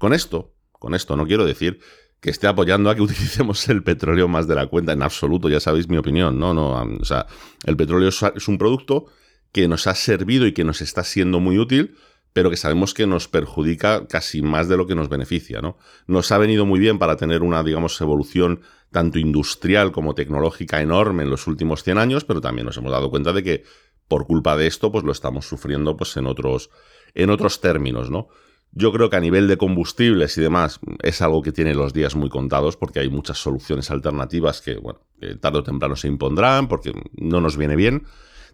Con 0.00 0.14
esto, 0.14 0.54
con 0.72 0.94
esto 0.94 1.14
no 1.14 1.26
quiero 1.26 1.44
decir 1.44 1.78
que 2.20 2.30
esté 2.30 2.46
apoyando 2.46 2.88
a 2.88 2.94
que 2.94 3.02
utilicemos 3.08 3.68
el 3.68 3.82
petróleo 3.82 4.28
más 4.28 4.48
de 4.48 4.54
la 4.54 4.66
cuenta 4.66 4.92
en 4.92 5.02
absoluto, 5.02 5.50
ya 5.50 5.60
sabéis 5.60 5.88
mi 5.90 5.98
opinión, 5.98 6.38
no, 6.38 6.54
no, 6.54 6.72
o 6.72 7.04
sea, 7.04 7.26
el 7.66 7.76
petróleo 7.76 8.08
es 8.08 8.48
un 8.48 8.56
producto 8.56 9.04
que 9.52 9.68
nos 9.68 9.86
ha 9.86 9.94
servido 9.94 10.46
y 10.46 10.54
que 10.54 10.64
nos 10.64 10.80
está 10.80 11.04
siendo 11.04 11.38
muy 11.38 11.58
útil, 11.58 11.96
pero 12.32 12.48
que 12.48 12.56
sabemos 12.56 12.94
que 12.94 13.06
nos 13.06 13.28
perjudica 13.28 14.06
casi 14.06 14.40
más 14.40 14.68
de 14.68 14.78
lo 14.78 14.86
que 14.86 14.94
nos 14.94 15.10
beneficia, 15.10 15.60
¿no? 15.60 15.76
Nos 16.06 16.32
ha 16.32 16.38
venido 16.38 16.64
muy 16.64 16.80
bien 16.80 16.98
para 16.98 17.16
tener 17.16 17.42
una, 17.42 17.62
digamos, 17.62 18.00
evolución 18.00 18.62
tanto 18.90 19.18
industrial 19.18 19.92
como 19.92 20.14
tecnológica 20.14 20.80
enorme 20.80 21.24
en 21.24 21.30
los 21.30 21.46
últimos 21.46 21.82
100 21.82 21.98
años, 21.98 22.24
pero 22.24 22.40
también 22.40 22.64
nos 22.64 22.76
hemos 22.78 22.92
dado 22.92 23.10
cuenta 23.10 23.34
de 23.34 23.42
que 23.42 23.64
por 24.08 24.26
culpa 24.26 24.56
de 24.56 24.66
esto, 24.66 24.90
pues 24.90 25.04
lo 25.04 25.12
estamos 25.12 25.46
sufriendo 25.46 25.96
pues 25.98 26.16
en 26.16 26.26
otros, 26.26 26.70
en 27.14 27.28
otros 27.28 27.60
términos, 27.60 28.08
¿no? 28.08 28.28
Yo 28.72 28.92
creo 28.92 29.10
que 29.10 29.16
a 29.16 29.20
nivel 29.20 29.48
de 29.48 29.56
combustibles 29.56 30.36
y 30.38 30.40
demás 30.40 30.78
es 31.02 31.20
algo 31.22 31.42
que 31.42 31.52
tiene 31.52 31.74
los 31.74 31.92
días 31.92 32.14
muy 32.14 32.28
contados 32.28 32.76
porque 32.76 33.00
hay 33.00 33.10
muchas 33.10 33.38
soluciones 33.38 33.90
alternativas 33.90 34.60
que, 34.60 34.76
bueno, 34.76 35.00
tarde 35.40 35.58
o 35.58 35.62
temprano 35.64 35.96
se 35.96 36.06
impondrán 36.06 36.68
porque 36.68 36.92
no 37.16 37.40
nos 37.40 37.56
viene 37.56 37.74
bien. 37.74 38.04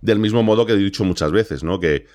Del 0.01 0.19
mismo 0.19 0.43
modo 0.43 0.65
que 0.65 0.73
he 0.73 0.77
dicho 0.77 1.05
muchas 1.05 1.33
veces, 1.33 1.65
¿no? 1.65 1.81
Que 1.81 2.07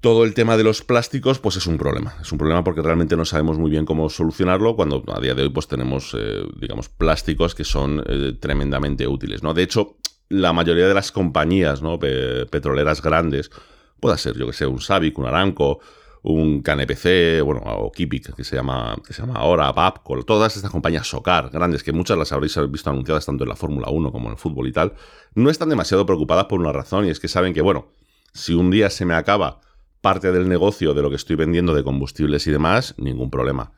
todo 0.00 0.24
el 0.24 0.34
tema 0.34 0.56
de 0.56 0.64
los 0.64 0.82
plásticos, 0.82 1.38
pues 1.38 1.56
es 1.56 1.66
un 1.66 1.78
problema. 1.78 2.14
Es 2.20 2.30
un 2.30 2.36
problema 2.36 2.62
porque 2.62 2.82
realmente 2.82 3.16
no 3.16 3.24
sabemos 3.24 3.58
muy 3.58 3.70
bien 3.70 3.86
cómo 3.86 4.10
solucionarlo 4.10 4.76
cuando 4.76 5.02
a 5.12 5.18
día 5.18 5.34
de 5.34 5.44
hoy 5.44 5.48
pues 5.48 5.66
tenemos, 5.66 6.14
eh, 6.14 6.42
digamos, 6.60 6.90
plásticos 6.90 7.54
que 7.54 7.64
son 7.64 8.04
eh, 8.06 8.34
tremendamente 8.38 9.08
útiles, 9.08 9.42
¿no? 9.42 9.54
De 9.54 9.62
hecho, 9.62 9.96
la 10.28 10.52
mayoría 10.52 10.86
de 10.88 10.94
las 10.94 11.10
compañías, 11.10 11.80
¿no? 11.82 11.98
petroleras 11.98 13.02
grandes, 13.02 13.50
pueda 13.98 14.18
ser, 14.18 14.36
yo 14.36 14.46
que 14.46 14.52
sé, 14.52 14.66
un 14.66 14.80
Savic, 14.80 15.18
un 15.18 15.26
Aramco, 15.26 15.80
un 16.24 16.62
KNPC, 16.62 17.42
bueno, 17.44 17.60
o 17.64 17.92
Kipik, 17.92 18.34
que 18.34 18.44
se 18.44 18.56
llama, 18.56 18.96
que 19.06 19.12
se 19.12 19.20
llama 19.20 19.34
ahora, 19.38 19.70
Babco, 19.72 20.22
todas 20.24 20.56
estas 20.56 20.70
compañías 20.70 21.06
SOCAR 21.06 21.50
grandes, 21.50 21.82
que 21.82 21.92
muchas 21.92 22.16
las 22.16 22.32
habréis 22.32 22.58
visto 22.70 22.88
anunciadas 22.88 23.26
tanto 23.26 23.44
en 23.44 23.50
la 23.50 23.56
Fórmula 23.56 23.90
1 23.90 24.10
como 24.10 24.28
en 24.28 24.32
el 24.32 24.38
fútbol 24.38 24.66
y 24.66 24.72
tal, 24.72 24.94
no 25.34 25.50
están 25.50 25.68
demasiado 25.68 26.06
preocupadas 26.06 26.46
por 26.46 26.60
una 26.60 26.72
razón, 26.72 27.04
y 27.04 27.10
es 27.10 27.20
que 27.20 27.28
saben 27.28 27.52
que, 27.52 27.60
bueno, 27.60 27.88
si 28.32 28.54
un 28.54 28.70
día 28.70 28.88
se 28.88 29.04
me 29.04 29.14
acaba 29.14 29.60
parte 30.00 30.32
del 30.32 30.48
negocio 30.48 30.94
de 30.94 31.02
lo 31.02 31.10
que 31.10 31.16
estoy 31.16 31.36
vendiendo 31.36 31.74
de 31.74 31.84
combustibles 31.84 32.46
y 32.46 32.50
demás, 32.50 32.94
ningún 32.96 33.30
problema. 33.30 33.72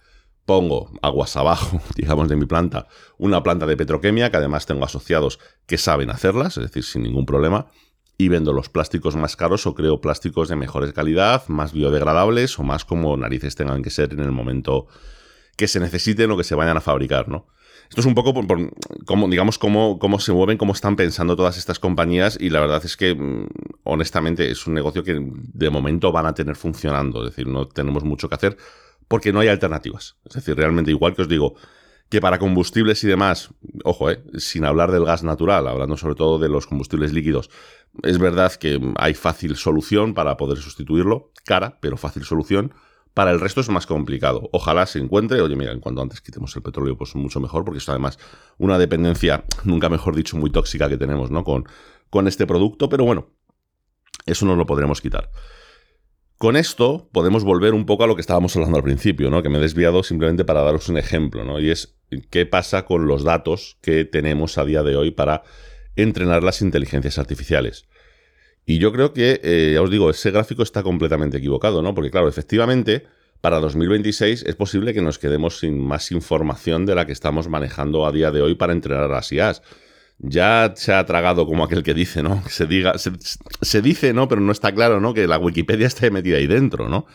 Pongo 0.45 0.93
aguas 1.03 1.37
abajo, 1.37 1.81
digamos, 1.97 2.29
de 2.29 2.37
mi 2.37 2.47
planta, 2.47 2.87
una 3.19 3.43
planta 3.43 3.67
de 3.67 3.77
petroquemia, 3.77 4.31
que 4.31 4.37
además 4.37 4.67
tengo 4.67 4.85
asociados 4.85 5.41
que 5.67 5.79
saben 5.79 6.11
hacerlas, 6.11 6.57
es 6.59 6.65
decir, 6.65 6.85
sin 6.85 7.03
ningún 7.03 7.27
problema, 7.27 7.67
y 8.19 8.29
vendo 8.29 8.53
los 8.53 8.69
plásticos 8.69 9.17
más 9.17 9.37
caros 9.37 9.67
o 9.67 9.75
creo 9.75 10.01
plásticos 10.01 10.49
de 10.49 10.57
mejores 10.57 10.93
calidad, 10.93 11.47
más 11.49 11.73
biodegradables 11.73 12.59
o 12.59 12.63
más 12.63 12.85
como 12.85 13.17
narices 13.17 13.55
tengan 13.57 13.83
que 13.83 13.91
ser 13.91 14.13
en 14.13 14.21
el 14.21 14.33
momento 14.33 14.87
que 15.57 15.69
se 15.69 15.81
necesiten 15.81 16.31
o 16.31 16.37
que 16.37 16.45
se 16.45 16.55
vayan 16.55 16.77
a 16.77 16.81
fabricar, 16.81 17.29
¿no? 17.29 17.47
Esto 17.89 18.01
es 18.01 18.07
un 18.07 18.15
poco 18.15 18.35
por, 18.35 18.59
digamos, 19.31 19.59
cómo, 19.59 19.99
cómo 19.99 20.19
se 20.19 20.33
mueven, 20.33 20.59
cómo 20.59 20.73
están 20.73 20.97
pensando 20.97 21.37
todas 21.37 21.57
estas 21.57 21.79
compañías 21.79 22.37
y 22.41 22.51
la 22.51 22.61
verdad 22.61 22.83
es 22.85 22.97
que, 22.97 23.15
mm, 23.15 23.47
honestamente, 23.85 24.51
es 24.51 24.67
un 24.67 24.75
negocio 24.75 25.05
que 25.05 25.21
de 25.21 25.71
momento 25.71 26.11
van 26.11 26.27
a 26.27 26.35
tener 26.35 26.57
funcionando, 26.57 27.25
es 27.25 27.31
decir, 27.31 27.47
no 27.47 27.69
tenemos 27.69 28.03
mucho 28.03 28.29
que 28.29 28.35
hacer 28.35 28.57
porque 29.07 29.33
no 29.33 29.39
hay 29.41 29.49
alternativas. 29.49 30.17
Es 30.25 30.35
decir, 30.35 30.57
realmente 30.57 30.91
igual 30.91 31.15
que 31.15 31.23
os 31.23 31.29
digo, 31.29 31.55
que 32.09 32.21
para 32.21 32.39
combustibles 32.39 33.03
y 33.05 33.09
demás, 33.09 33.51
ojo, 33.85 34.11
eh, 34.11 34.23
sin 34.37 34.65
hablar 34.65 34.93
del 34.93 35.05
gas 35.05 35.25
natural, 35.25 35.67
hablando 35.67 35.97
sobre 35.97 36.15
todo 36.15 36.39
de 36.39 36.49
los 36.49 36.67
combustibles 36.67 37.13
líquidos, 37.13 37.51
es 38.03 38.19
verdad 38.19 38.53
que 38.53 38.81
hay 38.97 39.15
fácil 39.15 39.57
solución 39.57 40.15
para 40.15 40.37
poder 40.37 40.59
sustituirlo, 40.59 41.33
cara, 41.45 41.79
pero 41.81 41.97
fácil 41.97 42.25
solución. 42.25 42.75
Para 43.15 43.31
el 43.31 43.41
resto 43.41 43.63
es 43.63 43.71
más 43.71 43.87
complicado. 43.87 44.51
Ojalá 44.53 44.85
se 44.85 44.99
encuentre, 44.99 45.41
oye, 45.41 45.57
mira, 45.57 45.73
en 45.73 45.81
cuanto 45.81 46.03
antes 46.03 46.21
quitemos 46.21 46.55
el 46.55 46.63
petróleo, 46.63 46.99
pues 46.99 47.15
mucho 47.15 47.41
mejor, 47.41 47.65
porque 47.65 47.79
es 47.79 47.89
además 47.89 48.19
una 48.59 48.79
dependencia, 48.79 49.45
nunca 49.65 49.89
mejor 49.89 50.15
dicho, 50.15 50.37
muy 50.37 50.51
tóxica 50.51 50.87
que 50.91 50.99
tenemos, 50.99 51.31
¿no? 51.31 51.43
Con, 51.43 51.65
con 52.11 52.29
este 52.29 52.47
producto, 52.47 52.91
pero 52.91 53.05
bueno, 53.05 53.31
eso 54.27 54.45
no 54.45 54.55
lo 54.55 54.67
podremos 54.67 55.01
quitar. 55.01 55.31
Con 56.37 56.57
esto 56.57 57.09
podemos 57.13 57.45
volver 57.45 57.73
un 57.73 57.87
poco 57.87 58.05
a 58.05 58.07
lo 58.07 58.15
que 58.15 58.21
estábamos 58.21 58.55
hablando 58.55 58.77
al 58.77 58.83
principio, 58.83 59.31
¿no? 59.31 59.43
Que 59.43 59.49
me 59.49 59.57
he 59.57 59.63
desviado 59.63 60.03
simplemente 60.03 60.45
para 60.45 60.61
daros 60.61 60.91
un 60.91 60.99
ejemplo, 60.99 61.45
¿no? 61.45 61.59
Y 61.59 61.71
es 61.71 61.96
qué 62.31 62.47
pasa 62.47 62.85
con 62.85 63.07
los 63.07 63.25
datos 63.25 63.77
que 63.81 64.05
tenemos 64.05 64.59
a 64.59 64.65
día 64.65 64.83
de 64.83 64.97
hoy 64.97 65.11
para 65.11 65.43
entrenar 65.97 66.43
las 66.43 66.63
inteligencias 66.63 67.19
artificiales. 67.19 67.87
Y 68.65 68.79
yo 68.79 68.93
creo 68.93 69.13
que, 69.13 69.41
eh, 69.43 69.73
ya 69.75 69.83
os 69.83 69.91
digo, 69.91 70.11
ese 70.11 70.31
gráfico 70.33 70.63
está 70.63 70.83
completamente 70.83 71.39
equivocado, 71.39 71.83
¿no? 71.83 71.95
Porque 71.95 72.11
claro, 72.11 72.29
efectivamente, 72.29 73.07
para 73.41 73.61
2026 73.61 74.43
es 74.43 74.57
posible 74.57 74.93
que 74.93 75.03
nos 75.03 75.19
quedemos 75.19 75.61
sin 75.61 75.81
más 75.81 76.11
información 76.11 76.85
de 76.85 76.97
la 76.97 77.07
que 77.07 77.13
estamos 77.13 77.49
manejando 77.49 78.07
a 78.07 78.13
día 78.13 78.33
de 78.33 78.43
hoy 78.43 78.57
para 78.57 78.73
entrenar 78.73 79.09
las 79.09 79.31
IAs. 79.31 79.63
ya 80.19 80.73
se 80.77 80.93
ha 80.95 81.05
tragado 81.05 81.47
como 81.47 81.63
aquel 81.63 81.83
que 81.83 81.95
dice, 81.95 82.23
¿no? 82.23 82.43
Se 82.49 82.67
diga, 82.67 82.95
se, 82.99 83.83
dice, 83.83 84.13
¿no? 84.13 84.29
Pero 84.29 84.41
no 84.41 84.51
está 84.51 84.73
claro, 84.73 85.01
¿no? 85.01 85.15
Que 85.15 85.27
la 85.27 85.39
Wikipedia 85.39 85.87
esté 85.87 86.11
metida 86.11 86.39
ahí 86.39 86.47
dentro, 86.47 86.89
¿no? 86.89 87.07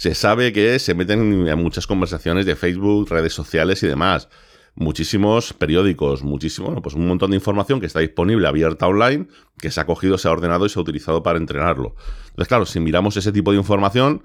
Se 0.00 0.14
sabe 0.14 0.50
que 0.54 0.78
se 0.78 0.94
meten 0.94 1.46
en 1.46 1.58
muchas 1.58 1.86
conversaciones 1.86 2.46
de 2.46 2.56
Facebook, 2.56 3.10
redes 3.10 3.34
sociales 3.34 3.82
y 3.82 3.86
demás. 3.86 4.30
Muchísimos 4.74 5.52
periódicos, 5.52 6.22
muchísimo, 6.22 6.68
bueno, 6.68 6.80
pues 6.80 6.94
un 6.94 7.06
montón 7.06 7.32
de 7.32 7.36
información 7.36 7.80
que 7.80 7.86
está 7.86 8.00
disponible, 8.00 8.48
abierta 8.48 8.86
online, 8.86 9.28
que 9.58 9.70
se 9.70 9.78
ha 9.78 9.84
cogido, 9.84 10.16
se 10.16 10.26
ha 10.26 10.30
ordenado 10.30 10.64
y 10.64 10.70
se 10.70 10.78
ha 10.78 10.82
utilizado 10.82 11.22
para 11.22 11.36
entrenarlo. 11.36 11.96
Entonces, 12.28 12.48
claro, 12.48 12.64
si 12.64 12.80
miramos 12.80 13.18
ese 13.18 13.30
tipo 13.30 13.50
de 13.50 13.58
información, 13.58 14.22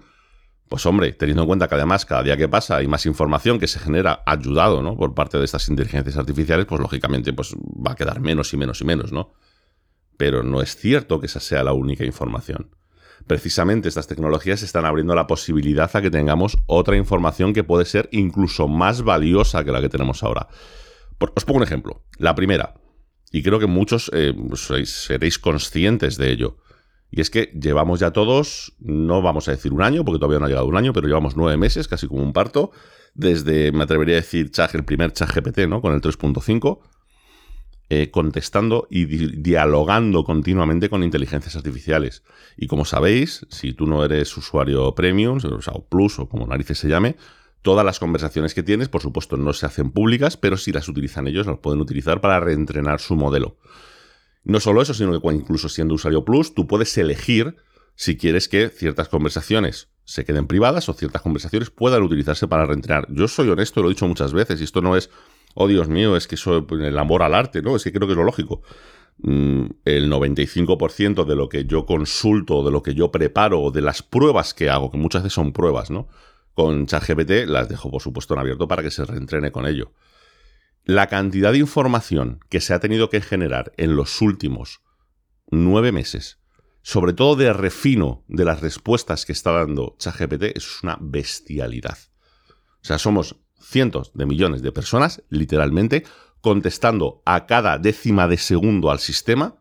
pues 0.70 0.86
hombre, 0.86 1.12
teniendo 1.12 1.42
en 1.42 1.48
cuenta 1.48 1.68
que 1.68 1.76
además 1.76 2.06
cada 2.06 2.24
día 2.24 2.38
que 2.38 2.48
pasa 2.48 2.78
hay 2.78 2.88
más 2.88 3.06
información 3.06 3.60
que 3.60 3.68
se 3.68 3.80
genera 3.80 4.24
ayudado, 4.26 4.82
¿no? 4.82 4.96
Por 4.96 5.14
parte 5.14 5.38
de 5.40 5.44
estas 5.44 5.68
inteligencias 5.68 6.16
artificiales, 6.16 6.68
pues 6.68 6.80
lógicamente 6.80 7.34
pues 7.34 7.54
va 7.54 7.92
a 7.92 7.96
quedar 7.96 8.22
menos 8.22 8.54
y 8.54 8.56
menos 8.56 8.80
y 8.80 8.86
menos, 8.86 9.12
¿no? 9.12 9.34
Pero 10.16 10.42
no 10.42 10.62
es 10.62 10.78
cierto 10.78 11.20
que 11.20 11.26
esa 11.26 11.42
sea 11.42 11.66
la 11.66 11.74
única 11.74 12.06
información. 12.06 12.70
Precisamente 13.28 13.88
estas 13.88 14.08
tecnologías 14.08 14.62
están 14.62 14.86
abriendo 14.86 15.16
la 15.16 15.28
posibilidad 15.28 15.90
a 15.96 16.02
que 16.02 16.12
tengamos 16.12 16.58
otra 16.68 16.98
información 16.98 17.54
que 17.54 17.64
puede 17.64 17.86
ser 17.86 18.10
incluso 18.12 18.68
más 18.68 19.02
valiosa 19.02 19.64
que 19.64 19.72
la 19.72 19.82
que 19.82 19.90
tenemos 19.90 20.24
ahora. 20.24 20.48
os 21.20 21.46
pongo 21.46 21.58
un 21.58 21.64
ejemplo. 21.64 22.04
La 22.18 22.36
primera, 22.36 22.76
y 23.32 23.44
creo 23.44 23.60
que 23.60 23.68
muchos 23.68 24.12
eh, 24.14 24.34
seréis 24.86 25.40
conscientes 25.40 26.18
de 26.18 26.32
ello. 26.32 26.58
Y 27.12 27.22
es 27.22 27.30
que 27.30 27.52
llevamos 27.60 28.00
ya 28.00 28.12
todos, 28.12 28.74
no 28.80 29.22
vamos 29.22 29.48
a 29.48 29.52
decir 29.52 29.74
un 29.74 29.82
año, 29.82 30.04
porque 30.04 30.20
todavía 30.20 30.40
no 30.40 30.46
ha 30.46 30.50
llegado 30.50 30.68
un 30.68 30.78
año, 30.78 30.94
pero 30.94 31.08
llevamos 31.08 31.36
nueve 31.36 31.58
meses, 31.58 31.88
casi 31.88 32.08
como 32.08 32.24
un 32.24 32.34
parto, 32.34 32.72
desde, 33.14 33.72
me 33.72 33.84
atrevería 33.84 34.16
a 34.16 34.22
decir, 34.22 34.52
el 34.74 34.84
primer 34.84 35.14
chat 35.14 35.34
GPT, 35.34 35.68
¿no? 35.68 35.82
Con 35.82 35.94
el 35.94 36.02
3.5, 36.02 36.80
eh, 37.90 38.10
contestando 38.10 38.88
y 38.90 39.06
dialogando 39.06 40.24
continuamente 40.24 40.90
con 40.90 41.04
inteligencias 41.04 41.56
artificiales. 41.56 42.24
Y 42.58 42.68
como 42.68 42.86
sabéis, 42.86 43.46
si 43.50 43.74
tú 43.74 43.86
no 43.86 44.04
eres 44.04 44.36
usuario 44.38 44.96
premium, 44.96 45.38
o 45.38 45.62
sea, 45.62 45.74
o 45.74 45.86
plus, 45.86 46.20
o 46.20 46.28
como 46.28 46.48
narices 46.48 46.80
se 46.80 46.88
llame, 46.88 47.16
todas 47.62 47.86
las 47.86 48.00
conversaciones 48.00 48.54
que 48.54 48.64
tienes, 48.64 48.90
por 48.90 49.02
supuesto, 49.02 49.38
no 49.38 49.54
se 49.54 49.66
hacen 49.66 49.92
públicas, 49.92 50.38
pero 50.38 50.58
si 50.58 50.72
las 50.72 50.88
utilizan 50.88 51.28
ellos, 51.28 51.48
las 51.48 51.60
pueden 51.60 51.80
utilizar 51.80 52.22
para 52.22 52.40
reentrenar 52.40 53.00
su 53.00 53.16
modelo. 53.16 53.58
No 54.44 54.60
solo 54.60 54.82
eso, 54.82 54.94
sino 54.94 55.20
que 55.20 55.28
incluso 55.34 55.70
siendo 55.70 55.96
usuario 55.96 56.24
Plus, 56.24 56.54
tú 56.54 56.68
puedes 56.68 56.96
elegir 56.98 57.56
si 57.96 58.18
quieres 58.18 58.48
que 58.48 58.70
ciertas 58.70 59.10
conversaciones 59.10 59.90
se 60.04 60.24
queden 60.24 60.46
privadas 60.46 60.88
o 60.90 60.94
ciertas 60.94 61.22
conversaciones 61.22 61.72
puedan 61.72 62.04
utilizarse 62.04 62.48
para 62.48 62.66
reentrenar. 62.66 63.08
Yo 63.10 63.28
soy 63.28 63.50
honesto, 63.50 63.82
lo 63.82 63.90
he 63.90 63.94
dicho 63.94 64.08
muchas 64.08 64.34
veces, 64.34 64.62
y 64.62 64.64
esto 64.64 64.82
no 64.82 64.96
es, 64.96 65.10
oh 65.56 65.68
Dios 65.68 65.88
mío, 65.88 66.16
es 66.16 66.28
que 66.28 66.36
eso 66.36 66.68
el 66.70 66.98
amor 67.00 67.24
al 67.24 67.34
arte, 67.34 67.64
¿no? 67.64 67.76
Es 67.76 67.84
que 67.84 67.92
creo 67.92 68.08
que 68.08 68.14
es 68.14 68.18
lo 68.18 68.24
lógico. 68.24 68.62
Mm, 69.18 69.66
el 69.86 70.12
95% 70.12 71.26
de 71.26 71.36
lo 71.36 71.50
que 71.50 71.66
yo 71.66 71.88
consulto, 71.88 72.64
de 72.64 72.72
lo 72.72 72.84
que 72.84 72.94
yo 72.94 73.12
preparo, 73.12 73.72
de 73.72 73.82
las 73.82 74.04
pruebas 74.04 74.54
que 74.54 74.70
hago, 74.70 74.92
que 74.92 74.98
muchas 74.98 75.24
veces 75.24 75.34
son 75.34 75.52
pruebas, 75.52 75.90
¿no? 75.90 76.08
Con 76.54 76.86
ChatGPT 76.86 77.48
las 77.48 77.68
dejo, 77.68 77.90
por 77.90 78.02
supuesto, 78.02 78.36
en 78.36 78.42
abierto 78.42 78.68
para 78.68 78.84
que 78.84 78.92
se 78.92 79.04
reentrene 79.04 79.52
con 79.52 79.66
ello 79.66 79.92
la 80.86 81.08
cantidad 81.08 81.52
de 81.52 81.58
información 81.58 82.40
que 82.50 82.62
se 82.62 82.74
ha 82.74 82.80
tenido 82.80 83.10
que 83.10 83.20
generar 83.20 83.74
en 83.78 83.96
los 83.96 84.22
últimos 84.22 84.82
nueve 85.50 85.92
meses, 85.92 86.40
sobre 86.84 87.14
todo 87.14 87.36
de 87.36 87.52
refino 87.54 88.24
de 88.28 88.46
las 88.46 88.62
respuestas 88.62 89.26
que 89.26 89.32
está 89.32 89.52
dando 89.52 89.96
ChatGPT, 89.98 90.56
es 90.56 90.84
una 90.84 90.98
bestialidad. 91.02 91.98
O 92.50 92.88
sea, 92.88 93.00
somos 93.00 93.38
cientos 93.60 94.12
de 94.14 94.26
millones 94.26 94.62
de 94.62 94.72
personas, 94.72 95.24
literalmente, 95.30 96.04
contestando 96.42 97.22
a 97.26 97.46
cada 97.48 97.78
décima 97.80 98.28
de 98.28 98.38
segundo 98.38 98.92
al 98.92 99.00
sistema, 99.00 99.56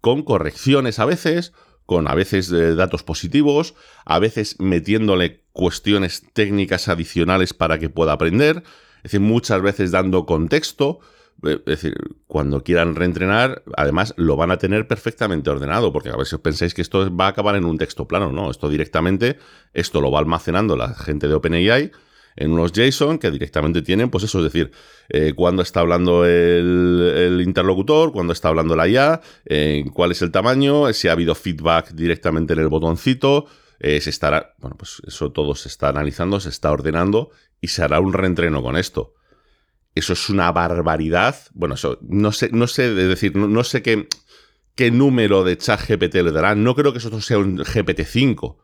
con 0.00 0.22
correcciones 0.22 0.98
a 0.98 1.04
veces, 1.04 1.52
con 1.86 2.08
a 2.08 2.14
veces 2.14 2.50
eh, 2.52 2.74
datos 2.74 3.02
positivos, 3.02 3.74
a 4.04 4.18
veces 4.18 4.56
metiéndole 4.58 5.44
cuestiones 5.52 6.24
técnicas 6.32 6.88
adicionales 6.88 7.54
para 7.54 7.78
que 7.78 7.88
pueda 7.88 8.12
aprender, 8.12 8.62
es 8.96 9.02
decir, 9.04 9.20
muchas 9.20 9.62
veces 9.62 9.90
dando 9.90 10.26
contexto. 10.26 10.98
Eh, 11.44 11.60
es 11.66 11.82
decir, 11.82 11.94
cuando 12.26 12.64
quieran 12.64 12.96
reentrenar, 12.96 13.62
además 13.76 14.12
lo 14.16 14.36
van 14.36 14.50
a 14.50 14.58
tener 14.58 14.88
perfectamente 14.88 15.50
ordenado, 15.50 15.92
porque 15.92 16.10
a 16.10 16.16
ver 16.16 16.26
si 16.26 16.34
os 16.34 16.40
pensáis 16.40 16.74
que 16.74 16.82
esto 16.82 17.14
va 17.14 17.26
a 17.26 17.28
acabar 17.28 17.54
en 17.54 17.64
un 17.64 17.78
texto 17.78 18.08
plano, 18.08 18.32
no, 18.32 18.50
esto 18.50 18.68
directamente, 18.68 19.38
esto 19.72 20.00
lo 20.00 20.10
va 20.10 20.18
almacenando 20.18 20.76
la 20.76 20.94
gente 20.94 21.28
de 21.28 21.34
OpenAI 21.34 21.92
en 22.38 22.52
unos 22.52 22.72
JSON 22.72 23.18
que 23.18 23.30
directamente 23.30 23.82
tienen, 23.82 24.10
pues 24.10 24.24
eso, 24.24 24.38
es 24.38 24.44
decir, 24.44 24.70
eh, 25.08 25.32
cuándo 25.34 25.62
está 25.62 25.80
hablando 25.80 26.24
el, 26.24 27.42
interlocutor, 27.44 28.12
cuándo 28.12 28.32
está 28.32 28.48
hablando 28.48 28.76
la 28.76 28.88
IA, 28.88 29.20
eh, 29.44 29.84
cuál 29.92 30.12
es 30.12 30.22
el 30.22 30.30
tamaño, 30.30 30.92
si 30.92 31.08
ha 31.08 31.12
habido 31.12 31.34
feedback 31.34 31.90
directamente 31.90 32.54
en 32.54 32.60
el 32.60 32.68
botoncito, 32.68 33.46
se 33.80 34.10
estará, 34.10 34.54
bueno, 34.58 34.76
pues 34.76 35.00
eso 35.06 35.30
todo 35.30 35.54
se 35.54 35.68
está 35.68 35.90
analizando, 35.90 36.40
se 36.40 36.48
está 36.48 36.72
ordenando 36.72 37.30
y 37.60 37.68
se 37.68 37.82
hará 37.82 38.00
un 38.00 38.12
reentreno 38.12 38.62
con 38.62 38.76
esto. 38.76 39.14
Eso 39.94 40.12
es 40.12 40.30
una 40.30 40.52
barbaridad. 40.52 41.36
Bueno, 41.54 41.74
eso 41.74 41.98
no 42.02 42.30
sé, 42.32 42.50
no 42.52 42.66
sé 42.68 42.94
decir, 42.94 43.34
no, 43.34 43.64
sé 43.64 43.82
qué, 43.82 44.08
qué 44.76 44.90
número 44.92 45.42
de 45.42 45.58
chat 45.58 45.80
GPT 45.80 46.16
le 46.16 46.32
darán. 46.32 46.62
No 46.62 46.74
creo 46.74 46.92
que 46.92 46.98
eso 46.98 47.20
sea 47.20 47.38
un 47.38 47.58
GPT-5. 47.58 48.56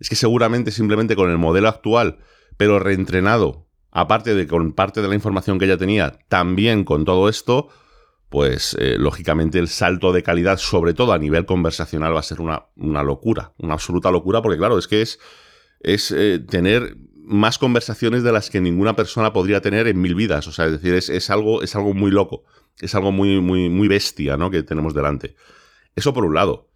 Es 0.00 0.08
que 0.08 0.16
seguramente 0.16 0.70
simplemente 0.70 1.14
con 1.14 1.30
el 1.30 1.38
modelo 1.38 1.68
actual, 1.68 2.20
pero 2.58 2.78
reentrenado, 2.78 3.66
aparte 3.90 4.34
de 4.34 4.46
con 4.46 4.72
parte 4.72 5.00
de 5.00 5.08
la 5.08 5.14
información 5.14 5.58
que 5.58 5.66
ya 5.66 5.78
tenía, 5.78 6.18
también 6.28 6.84
con 6.84 7.06
todo 7.06 7.30
esto, 7.30 7.68
pues 8.28 8.76
eh, 8.78 8.96
lógicamente 8.98 9.58
el 9.58 9.68
salto 9.68 10.12
de 10.12 10.22
calidad, 10.22 10.58
sobre 10.58 10.92
todo 10.92 11.14
a 11.14 11.18
nivel 11.18 11.46
conversacional, 11.46 12.14
va 12.14 12.20
a 12.20 12.24
ser 12.24 12.42
una, 12.42 12.66
una 12.76 13.02
locura, 13.02 13.54
una 13.56 13.72
absoluta 13.72 14.10
locura, 14.10 14.42
porque 14.42 14.58
claro, 14.58 14.76
es 14.76 14.86
que 14.86 15.00
es, 15.00 15.18
es 15.80 16.10
eh, 16.10 16.38
tener 16.46 16.98
más 17.28 17.58
conversaciones 17.58 18.22
de 18.22 18.32
las 18.32 18.50
que 18.50 18.60
ninguna 18.60 18.96
persona 18.96 19.32
podría 19.32 19.60
tener 19.60 19.86
en 19.86 20.00
mil 20.00 20.14
vidas. 20.14 20.46
O 20.46 20.52
sea, 20.52 20.66
es 20.66 20.72
decir, 20.72 20.94
es, 20.94 21.30
algo, 21.30 21.62
es 21.62 21.76
algo 21.76 21.94
muy 21.94 22.10
loco. 22.10 22.44
Es 22.80 22.94
algo 22.94 23.12
muy, 23.12 23.40
muy, 23.40 23.68
muy 23.68 23.86
bestia, 23.86 24.36
¿no? 24.36 24.50
Que 24.50 24.62
tenemos 24.62 24.94
delante. 24.94 25.36
Eso 25.94 26.14
por 26.14 26.24
un 26.24 26.34
lado. 26.34 26.68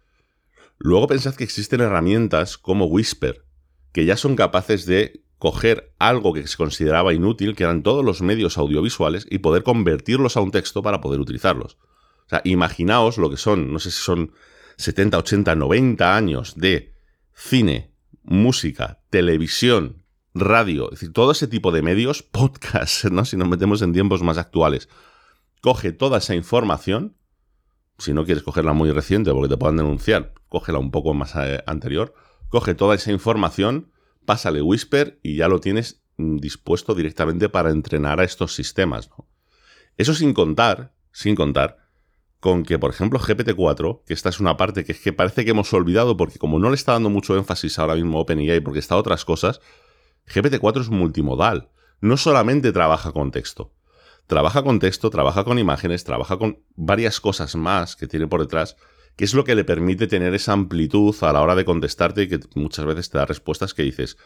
Luego 0.77 1.07
pensad 1.07 1.35
que 1.35 1.43
existen 1.43 1.81
herramientas 1.81 2.57
como 2.57 2.85
Whisper, 2.85 3.45
que 3.91 4.05
ya 4.05 4.15
son 4.15 4.35
capaces 4.35 4.85
de 4.85 5.23
coger 5.43 5.93
algo 5.99 6.31
que 6.31 6.47
se 6.47 6.55
consideraba 6.55 7.13
inútil, 7.13 7.53
que 7.53 7.65
eran 7.65 7.83
todos 7.83 8.05
los 8.05 8.21
medios 8.21 8.57
audiovisuales, 8.57 9.27
y 9.29 9.39
poder 9.39 9.63
convertirlos 9.63 10.37
a 10.37 10.39
un 10.39 10.51
texto 10.51 10.81
para 10.81 11.01
poder 11.01 11.19
utilizarlos. 11.19 11.77
O 12.25 12.29
sea, 12.29 12.39
imaginaos 12.45 13.17
lo 13.17 13.29
que 13.29 13.35
son, 13.35 13.73
no 13.73 13.79
sé 13.79 13.91
si 13.91 14.01
son 14.01 14.31
70, 14.77 15.17
80, 15.17 15.55
90 15.55 16.15
años 16.15 16.53
de 16.55 16.93
cine, 17.33 17.91
música, 18.23 19.01
televisión, 19.09 20.05
radio, 20.33 20.85
es 20.85 21.01
decir, 21.01 21.11
todo 21.11 21.33
ese 21.33 21.49
tipo 21.49 21.73
de 21.73 21.81
medios, 21.81 22.23
podcast, 22.31 23.03
¿no? 23.11 23.25
Si 23.25 23.35
nos 23.35 23.49
metemos 23.49 23.81
en 23.81 23.91
tiempos 23.91 24.23
más 24.23 24.37
actuales, 24.37 24.87
coge 25.59 25.91
toda 25.91 26.19
esa 26.19 26.35
información, 26.35 27.17
si 27.97 28.13
no 28.13 28.23
quieres 28.23 28.43
cogerla 28.43 28.71
muy 28.71 28.91
reciente 28.91 29.33
porque 29.33 29.49
te 29.49 29.57
puedan 29.57 29.75
denunciar, 29.75 30.33
cógela 30.47 30.79
un 30.79 30.91
poco 30.91 31.13
más 31.13 31.35
eh, 31.35 31.61
anterior, 31.67 32.13
coge 32.47 32.75
toda 32.75 32.95
esa 32.95 33.11
información, 33.11 33.91
pásale 34.25 34.61
Whisper 34.61 35.19
y 35.23 35.37
ya 35.37 35.47
lo 35.47 35.59
tienes 35.59 36.03
mm, 36.17 36.37
dispuesto 36.37 36.95
directamente 36.95 37.49
para 37.49 37.71
entrenar 37.71 38.19
a 38.19 38.23
estos 38.23 38.55
sistemas. 38.55 39.09
Eso 39.97 40.13
sin 40.13 40.33
contar, 40.33 40.93
sin 41.11 41.35
contar, 41.35 41.77
con 42.39 42.63
que, 42.63 42.77
por 42.77 42.89
ejemplo, 42.89 43.19
GPT-4, 43.19 44.01
que 44.05 44.13
esta 44.13 44.29
es 44.29 44.39
una 44.39 44.57
parte 44.57 44.83
que 44.83 44.91
es 44.91 44.99
que 44.99 45.13
parece 45.13 45.45
que 45.45 45.51
hemos 45.51 45.71
olvidado 45.73 46.17
porque 46.17 46.39
como 46.39 46.59
no 46.59 46.69
le 46.69 46.75
está 46.75 46.91
dando 46.91 47.09
mucho 47.09 47.37
énfasis 47.37 47.79
ahora 47.79 47.95
mismo 47.95 48.19
OpenAI 48.19 48.59
porque 48.59 48.79
está 48.79 48.97
otras 48.97 49.23
cosas, 49.23 49.61
GPT-4 50.27 50.81
es 50.81 50.89
multimodal. 50.89 51.69
No 52.01 52.17
solamente 52.17 52.73
trabaja 52.73 53.13
con 53.13 53.31
texto. 53.31 53.71
Trabaja 54.27 54.61
con 54.63 54.79
texto, 54.79 55.09
trabaja 55.09 55.43
con 55.43 55.59
imágenes, 55.59 56.03
trabaja 56.03 56.37
con 56.37 56.59
varias 56.75 57.19
cosas 57.19 57.55
más 57.55 57.95
que 57.95 58.07
tiene 58.07 58.27
por 58.27 58.41
detrás, 58.41 58.75
que 59.15 59.25
es 59.25 59.33
lo 59.33 59.43
que 59.43 59.55
le 59.55 59.63
permite 59.63 60.07
tener 60.07 60.33
esa 60.33 60.53
amplitud 60.53 61.15
a 61.21 61.33
la 61.33 61.41
hora 61.41 61.55
de 61.55 61.65
contestarte 61.65 62.23
y 62.23 62.27
que 62.27 62.39
muchas 62.55 62.85
veces 62.85 63.09
te 63.09 63.17
da 63.17 63.25
respuestas 63.25 63.73
que 63.73 63.83
dices, 63.83 64.17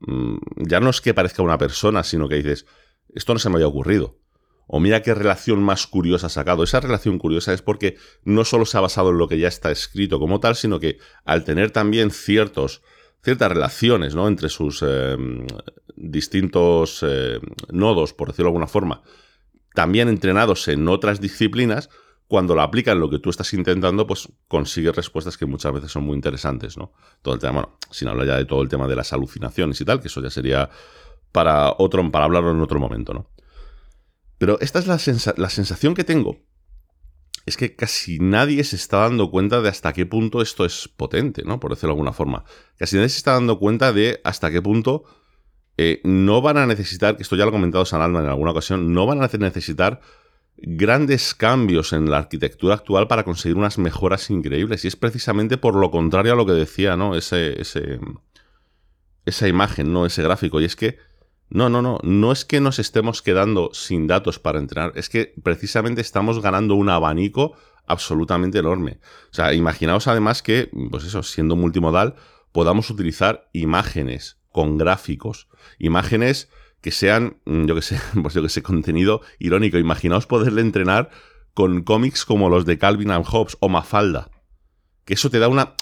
mm, 0.00 0.36
ya 0.56 0.80
no 0.80 0.90
es 0.90 1.00
que 1.00 1.14
parezca 1.14 1.42
una 1.42 1.58
persona, 1.58 2.02
sino 2.02 2.28
que 2.28 2.36
dices, 2.36 2.66
esto 3.14 3.32
no 3.32 3.38
se 3.38 3.48
me 3.48 3.56
había 3.56 3.68
ocurrido. 3.68 4.18
O 4.66 4.78
mira 4.78 5.02
qué 5.02 5.14
relación 5.14 5.60
más 5.62 5.86
curiosa 5.88 6.28
ha 6.28 6.30
sacado. 6.30 6.62
Esa 6.62 6.78
relación 6.78 7.18
curiosa 7.18 7.52
es 7.52 7.60
porque 7.60 7.96
no 8.24 8.44
solo 8.44 8.64
se 8.64 8.78
ha 8.78 8.80
basado 8.80 9.10
en 9.10 9.18
lo 9.18 9.26
que 9.26 9.38
ya 9.38 9.48
está 9.48 9.72
escrito 9.72 10.20
como 10.20 10.38
tal, 10.38 10.54
sino 10.54 10.78
que 10.78 10.98
al 11.24 11.44
tener 11.44 11.72
también 11.72 12.12
ciertos 12.12 12.82
ciertas 13.22 13.50
relaciones 13.50 14.14
¿no? 14.14 14.28
entre 14.28 14.48
sus 14.48 14.82
eh, 14.86 15.16
distintos 15.96 17.04
eh, 17.06 17.38
nodos, 17.70 18.14
por 18.14 18.28
decirlo 18.28 18.46
de 18.46 18.50
alguna 18.50 18.66
forma, 18.66 19.02
también 19.74 20.08
entrenados 20.08 20.68
en 20.68 20.88
otras 20.88 21.20
disciplinas, 21.20 21.90
cuando 22.30 22.54
lo 22.54 22.62
aplican 22.62 23.00
lo 23.00 23.10
que 23.10 23.18
tú 23.18 23.28
estás 23.28 23.52
intentando, 23.54 24.06
pues 24.06 24.28
consigue 24.46 24.92
respuestas 24.92 25.36
que 25.36 25.46
muchas 25.46 25.72
veces 25.72 25.90
son 25.90 26.04
muy 26.04 26.14
interesantes, 26.14 26.78
¿no? 26.78 26.92
Todo 27.22 27.34
el 27.34 27.40
tema, 27.40 27.54
bueno, 27.54 27.76
sin 27.90 28.06
hablar 28.06 28.28
ya 28.28 28.36
de 28.36 28.44
todo 28.44 28.62
el 28.62 28.68
tema 28.68 28.86
de 28.86 28.94
las 28.94 29.12
alucinaciones 29.12 29.80
y 29.80 29.84
tal, 29.84 30.00
que 30.00 30.06
eso 30.06 30.22
ya 30.22 30.30
sería 30.30 30.70
para 31.32 31.74
otro, 31.76 32.08
para 32.12 32.26
hablarlo 32.26 32.52
en 32.52 32.60
otro 32.60 32.78
momento, 32.78 33.12
¿no? 33.12 33.28
Pero 34.38 34.60
esta 34.60 34.78
es 34.78 34.86
la, 34.86 35.34
la 35.38 35.50
sensación 35.50 35.94
que 35.94 36.04
tengo 36.04 36.38
es 37.46 37.56
que 37.56 37.74
casi 37.74 38.20
nadie 38.20 38.62
se 38.62 38.76
está 38.76 38.98
dando 38.98 39.32
cuenta 39.32 39.60
de 39.60 39.68
hasta 39.68 39.92
qué 39.92 40.06
punto 40.06 40.40
esto 40.40 40.64
es 40.64 40.86
potente, 40.86 41.42
¿no? 41.44 41.58
Por 41.58 41.72
decirlo 41.72 41.88
de 41.88 41.94
alguna 41.94 42.12
forma. 42.12 42.44
Casi 42.78 42.94
nadie 42.94 43.08
se 43.08 43.18
está 43.18 43.32
dando 43.32 43.58
cuenta 43.58 43.92
de 43.92 44.20
hasta 44.22 44.52
qué 44.52 44.62
punto 44.62 45.02
eh, 45.76 46.00
no 46.04 46.42
van 46.42 46.58
a 46.58 46.66
necesitar, 46.66 47.16
esto 47.18 47.34
ya 47.34 47.42
lo 47.42 47.48
ha 47.48 47.52
comentado 47.52 47.84
San 47.84 48.02
Alma 48.02 48.20
en 48.20 48.26
alguna 48.26 48.52
ocasión, 48.52 48.92
no 48.92 49.04
van 49.04 49.20
a 49.20 49.28
necesitar 49.36 50.00
grandes 50.62 51.34
cambios 51.34 51.92
en 51.92 52.10
la 52.10 52.18
arquitectura 52.18 52.74
actual 52.74 53.08
para 53.08 53.24
conseguir 53.24 53.56
unas 53.56 53.78
mejoras 53.78 54.30
increíbles. 54.30 54.84
Y 54.84 54.88
es 54.88 54.96
precisamente 54.96 55.56
por 55.56 55.74
lo 55.76 55.90
contrario 55.90 56.32
a 56.32 56.36
lo 56.36 56.46
que 56.46 56.52
decía, 56.52 56.96
¿no? 56.96 57.14
Ese, 57.14 57.60
ese, 57.60 57.98
esa 59.24 59.48
imagen, 59.48 59.92
¿no? 59.92 60.06
Ese 60.06 60.22
gráfico. 60.22 60.60
Y 60.60 60.64
es 60.64 60.76
que, 60.76 60.98
no, 61.48 61.68
no, 61.68 61.82
no, 61.82 61.98
no 62.02 62.32
es 62.32 62.44
que 62.44 62.60
nos 62.60 62.78
estemos 62.78 63.22
quedando 63.22 63.70
sin 63.72 64.06
datos 64.06 64.38
para 64.38 64.58
entrenar, 64.58 64.92
es 64.94 65.08
que 65.08 65.34
precisamente 65.42 66.00
estamos 66.00 66.40
ganando 66.40 66.74
un 66.74 66.88
abanico 66.88 67.54
absolutamente 67.86 68.58
enorme. 68.58 69.00
O 69.30 69.34
sea, 69.34 69.52
imaginaos 69.52 70.06
además 70.06 70.42
que, 70.42 70.70
pues 70.90 71.04
eso, 71.04 71.22
siendo 71.22 71.56
multimodal, 71.56 72.14
podamos 72.52 72.90
utilizar 72.90 73.48
imágenes 73.52 74.38
con 74.52 74.78
gráficos, 74.78 75.48
imágenes 75.78 76.48
que 76.80 76.90
sean, 76.90 77.36
mm, 77.44 77.66
yo 77.66 77.74
que 77.74 77.82
sé, 77.82 78.00
pues 78.22 78.34
yo 78.34 78.42
que 78.42 78.48
sé, 78.48 78.62
contenido 78.62 79.22
irónico. 79.38 79.78
Imaginaos 79.78 80.26
poderle 80.26 80.60
entrenar 80.60 81.10
con 81.54 81.82
cómics 81.82 82.24
como 82.24 82.48
los 82.48 82.64
de 82.64 82.78
Calvin 82.78 83.10
and 83.10 83.26
Hobbes 83.26 83.56
o 83.60 83.68
Mafalda. 83.68 84.30
Que 85.04 85.14
eso 85.14 85.30
te 85.30 85.38
da 85.38 85.48
una. 85.48 85.74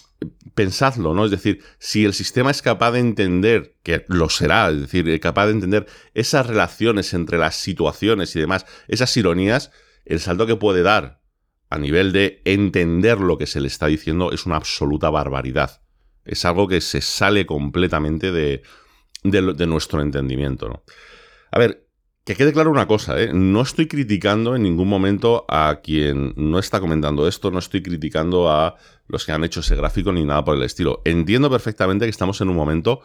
Pensadlo, 0.55 1.15
¿no? 1.15 1.25
Es 1.25 1.31
decir, 1.31 1.63
si 1.79 2.05
el 2.05 2.13
sistema 2.13 2.51
es 2.51 2.61
capaz 2.61 2.91
de 2.91 2.99
entender, 2.99 3.77
que 3.85 4.05
lo 4.09 4.29
será, 4.29 4.69
es 4.71 4.81
decir, 4.81 5.21
capaz 5.21 5.47
de 5.47 5.53
entender 5.53 5.87
esas 6.13 6.45
relaciones 6.45 7.15
entre 7.15 7.39
las 7.39 7.55
situaciones 7.55 8.35
y 8.35 8.41
demás, 8.41 8.67
esas 8.89 9.17
ironías, 9.17 9.71
el 10.05 10.19
salto 10.19 10.45
que 10.49 10.57
puede 10.57 10.83
dar 10.83 11.21
a 11.71 11.79
nivel 11.79 12.13
de 12.13 12.43
entender 12.45 13.21
lo 13.21 13.39
que 13.39 13.47
se 13.47 13.61
le 13.61 13.69
está 13.69 13.87
diciendo 13.87 14.33
es 14.33 14.45
una 14.45 14.57
absoluta 14.57 15.09
barbaridad. 15.11 15.83
Es 16.25 16.45
algo 16.45 16.67
que 16.67 16.81
se 16.81 17.01
sale 17.01 17.47
completamente 17.47 18.33
de, 18.33 18.63
de, 19.23 19.67
nuestro 19.67 20.01
entendimiento. 20.01 20.69
¿no? 20.69 20.83
A 21.51 21.59
ver, 21.59 21.87
que 22.25 22.35
quede 22.35 22.53
claro 22.53 22.71
una 22.71 22.87
cosa, 22.87 23.21
¿eh? 23.21 23.31
no 23.33 23.63
estoy 23.63 23.89
criticando 23.89 24.55
en 24.55 24.63
ningún 24.63 24.89
momento 24.89 25.47
a 25.49 25.81
quien 25.83 26.35
no 26.37 26.59
está 26.59 26.81
comentando 26.81 27.27
esto, 27.27 27.51
no 27.51 27.59
estoy 27.59 27.83
criticando 27.83 28.51
a 28.51 28.77
los 29.07 29.25
que 29.25 29.33
han 29.33 29.45
hecho 29.45 29.61
ese 29.61 29.77
gráfico 29.77 30.13
ni 30.13 30.25
nada 30.25 30.45
por 30.45 30.57
el 30.57 30.63
estilo. 30.63 31.01
Entiendo 31.05 31.51
perfectamente 31.51 32.05
que 32.05 32.11
estamos 32.11 32.41
en 32.41 32.51
un 32.51 32.57
momento 32.57 33.01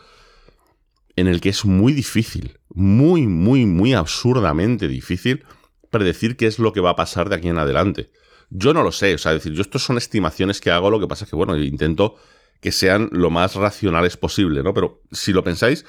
en 1.15 1.27
el 1.27 1.41
que 1.41 1.49
es 1.49 1.63
muy 1.63 1.93
difícil, 1.93 2.59
muy, 2.69 3.27
muy, 3.27 3.65
muy 3.65 3.93
absurdamente 3.93 4.87
difícil 4.87 5.45
predecir 5.89 6.35
qué 6.35 6.47
es 6.47 6.59
lo 6.59 6.73
que 6.73 6.81
va 6.81 6.89
a 6.91 6.95
pasar 6.95 7.29
de 7.29 7.35
aquí 7.35 7.47
en 7.47 7.59
adelante. 7.59 8.11
Yo 8.49 8.73
no 8.73 8.83
lo 8.83 8.91
sé, 8.91 9.13
o 9.13 9.17
sea, 9.17 9.33
decir, 9.33 9.53
yo 9.53 9.61
esto 9.61 9.79
son 9.79 9.97
estimaciones 9.97 10.59
que 10.59 10.71
hago, 10.71 10.89
lo 10.91 10.99
que 10.99 11.07
pasa 11.07 11.25
es 11.25 11.29
que, 11.29 11.35
bueno, 11.35 11.55
intento 11.57 12.17
que 12.63 12.71
sean 12.71 13.09
lo 13.11 13.29
más 13.29 13.55
racionales 13.55 14.15
posible, 14.15 14.63
¿no? 14.63 14.73
Pero 14.73 15.01
si 15.11 15.33
lo 15.33 15.43
pensáis, 15.43 15.85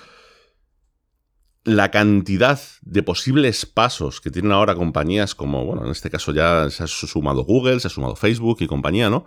la 1.62 1.93
cantidad 1.93 2.61
de 2.83 3.04
posibles 3.04 3.64
pasos 3.64 4.21
que 4.21 4.33
tienen 4.33 4.50
ahora 4.50 4.75
compañías 4.75 5.37
como, 5.37 5.64
bueno, 5.64 5.85
en 5.85 5.93
este 5.93 6.11
caso 6.11 6.33
ya 6.33 6.69
se 6.71 6.83
ha 6.83 6.87
sumado 6.88 7.45
Google, 7.45 7.78
se 7.78 7.87
ha 7.87 7.90
sumado 7.90 8.16
Facebook 8.16 8.57
y 8.61 8.66
compañía, 8.66 9.09
¿no? 9.09 9.25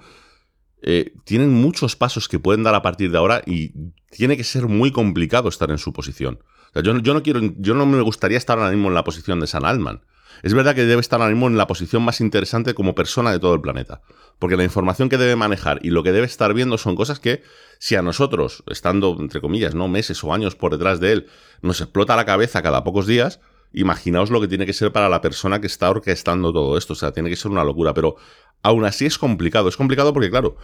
Eh, 0.82 1.14
tienen 1.24 1.54
muchos 1.54 1.96
pasos 1.96 2.28
que 2.28 2.38
pueden 2.38 2.64
dar 2.64 2.76
a 2.76 2.82
partir 2.82 3.12
de 3.12 3.18
ahora 3.18 3.42
y 3.46 3.72
tiene 4.12 4.36
que 4.36 4.44
ser 4.44 4.68
muy 4.68 4.92
complicado 4.92 5.48
estar 5.48 5.72
en 5.72 5.78
su 5.78 5.94
posición. 5.94 6.40
yo, 6.76 7.00
yo, 7.00 7.14
no 7.14 7.24
quiero, 7.24 7.40
yo 7.58 7.76
no 7.76 7.86
me 7.86 8.02
gustaría 8.02 8.38
estar 8.38 8.60
ahora 8.60 8.72
mismo 8.72 8.90
en 8.90 8.94
la 8.94 9.06
posición 9.06 9.40
de 9.40 9.48
San 9.48 9.64
Alman. 9.64 10.02
Es 10.44 10.54
verdad 10.54 10.76
que 10.76 10.86
debe 10.86 11.02
estar 11.02 11.20
ahora 11.22 11.34
mismo 11.34 11.48
en 11.48 11.58
la 11.58 11.68
posición 11.68 12.04
más 12.04 12.22
interesante 12.22 12.74
como 12.74 12.96
persona 12.96 13.32
de 13.32 13.40
todo 13.40 13.54
el 13.54 13.62
planeta. 13.62 14.02
Porque 14.40 14.58
la 14.58 14.64
información 14.64 15.10
que 15.10 15.18
debe 15.18 15.36
manejar 15.36 15.80
y 15.82 15.90
lo 15.90 16.04
que 16.04 16.12
debe 16.12 16.26
estar 16.26 16.54
viendo 16.54 16.78
son 16.78 16.96
cosas 16.96 17.20
que, 17.20 17.44
si 17.80 17.96
a 17.96 18.02
nosotros, 18.02 18.64
estando, 18.68 19.16
entre 19.20 19.42
comillas, 19.42 19.74
¿no? 19.74 19.88
meses 19.88 20.24
o 20.24 20.34
años 20.34 20.56
por 20.56 20.72
detrás 20.72 21.00
de 21.00 21.14
él, 21.14 21.28
nos 21.62 21.82
explota 21.82 22.16
la 22.16 22.26
cabeza 22.26 22.62
cada 22.62 22.84
pocos 22.84 23.08
días, 23.08 23.40
imaginaos 23.74 24.30
lo 24.30 24.42
que 24.42 24.48
tiene 24.48 24.66
que 24.66 24.74
ser 24.74 24.92
para 24.92 25.10
la 25.10 25.22
persona 25.22 25.60
que 25.60 25.68
está 25.68 25.90
orquestando 25.90 26.54
todo 26.54 26.78
esto. 26.78 26.94
O 26.94 26.96
sea, 26.96 27.12
tiene 27.12 27.30
que 27.30 27.36
ser 27.36 27.52
una 27.52 27.64
locura. 27.64 27.94
Pero 27.94 28.16
aún 28.64 28.86
así 28.86 29.06
es 29.06 29.18
complicado. 29.18 29.70
Es 29.70 29.78
complicado 29.78 30.14
porque, 30.14 30.30
claro, 30.30 30.58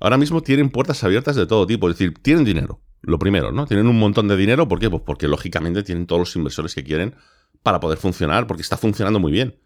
ahora 0.00 0.16
mismo 0.16 0.42
tienen 0.42 0.70
puertas 0.70 1.04
abiertas 1.04 1.36
de 1.36 1.46
todo 1.46 1.66
tipo. 1.66 1.88
Es 1.88 1.98
decir, 1.98 2.14
tienen 2.20 2.44
dinero. 2.44 2.80
Lo 3.02 3.18
primero, 3.18 3.50
¿no? 3.50 3.66
Tienen 3.66 3.86
un 3.86 3.98
montón 3.98 4.28
de 4.28 4.36
dinero. 4.36 4.68
¿Por 4.68 4.78
qué? 4.78 4.90
Pues 4.90 5.02
porque 5.06 5.26
lógicamente 5.26 5.82
tienen 5.82 6.06
todos 6.06 6.20
los 6.20 6.36
inversores 6.36 6.74
que 6.74 6.84
quieren 6.84 7.14
para 7.62 7.80
poder 7.80 7.98
funcionar, 7.98 8.46
porque 8.46 8.62
está 8.62 8.76
funcionando 8.76 9.18
muy 9.20 9.32
bien. 9.32 9.56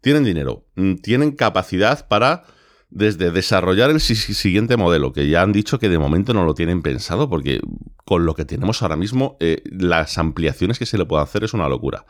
Tienen 0.00 0.24
dinero, 0.24 0.64
mm, 0.76 0.96
tienen 0.96 1.32
capacidad 1.32 2.06
para 2.08 2.44
desde 2.90 3.30
desarrollar 3.30 3.90
el 3.90 4.00
siguiente 4.00 4.76
modelo, 4.76 5.12
que 5.12 5.28
ya 5.28 5.42
han 5.42 5.52
dicho 5.52 5.78
que 5.78 5.88
de 5.88 5.98
momento 5.98 6.32
no 6.32 6.44
lo 6.44 6.54
tienen 6.54 6.82
pensado, 6.82 7.28
porque 7.28 7.60
con 8.04 8.24
lo 8.24 8.34
que 8.34 8.44
tenemos 8.44 8.82
ahora 8.82 8.96
mismo, 8.96 9.36
eh, 9.40 9.62
las 9.66 10.16
ampliaciones 10.16 10.78
que 10.78 10.86
se 10.86 10.96
le 10.96 11.04
pueden 11.04 11.24
hacer 11.24 11.44
es 11.44 11.52
una 11.52 11.68
locura. 11.68 12.06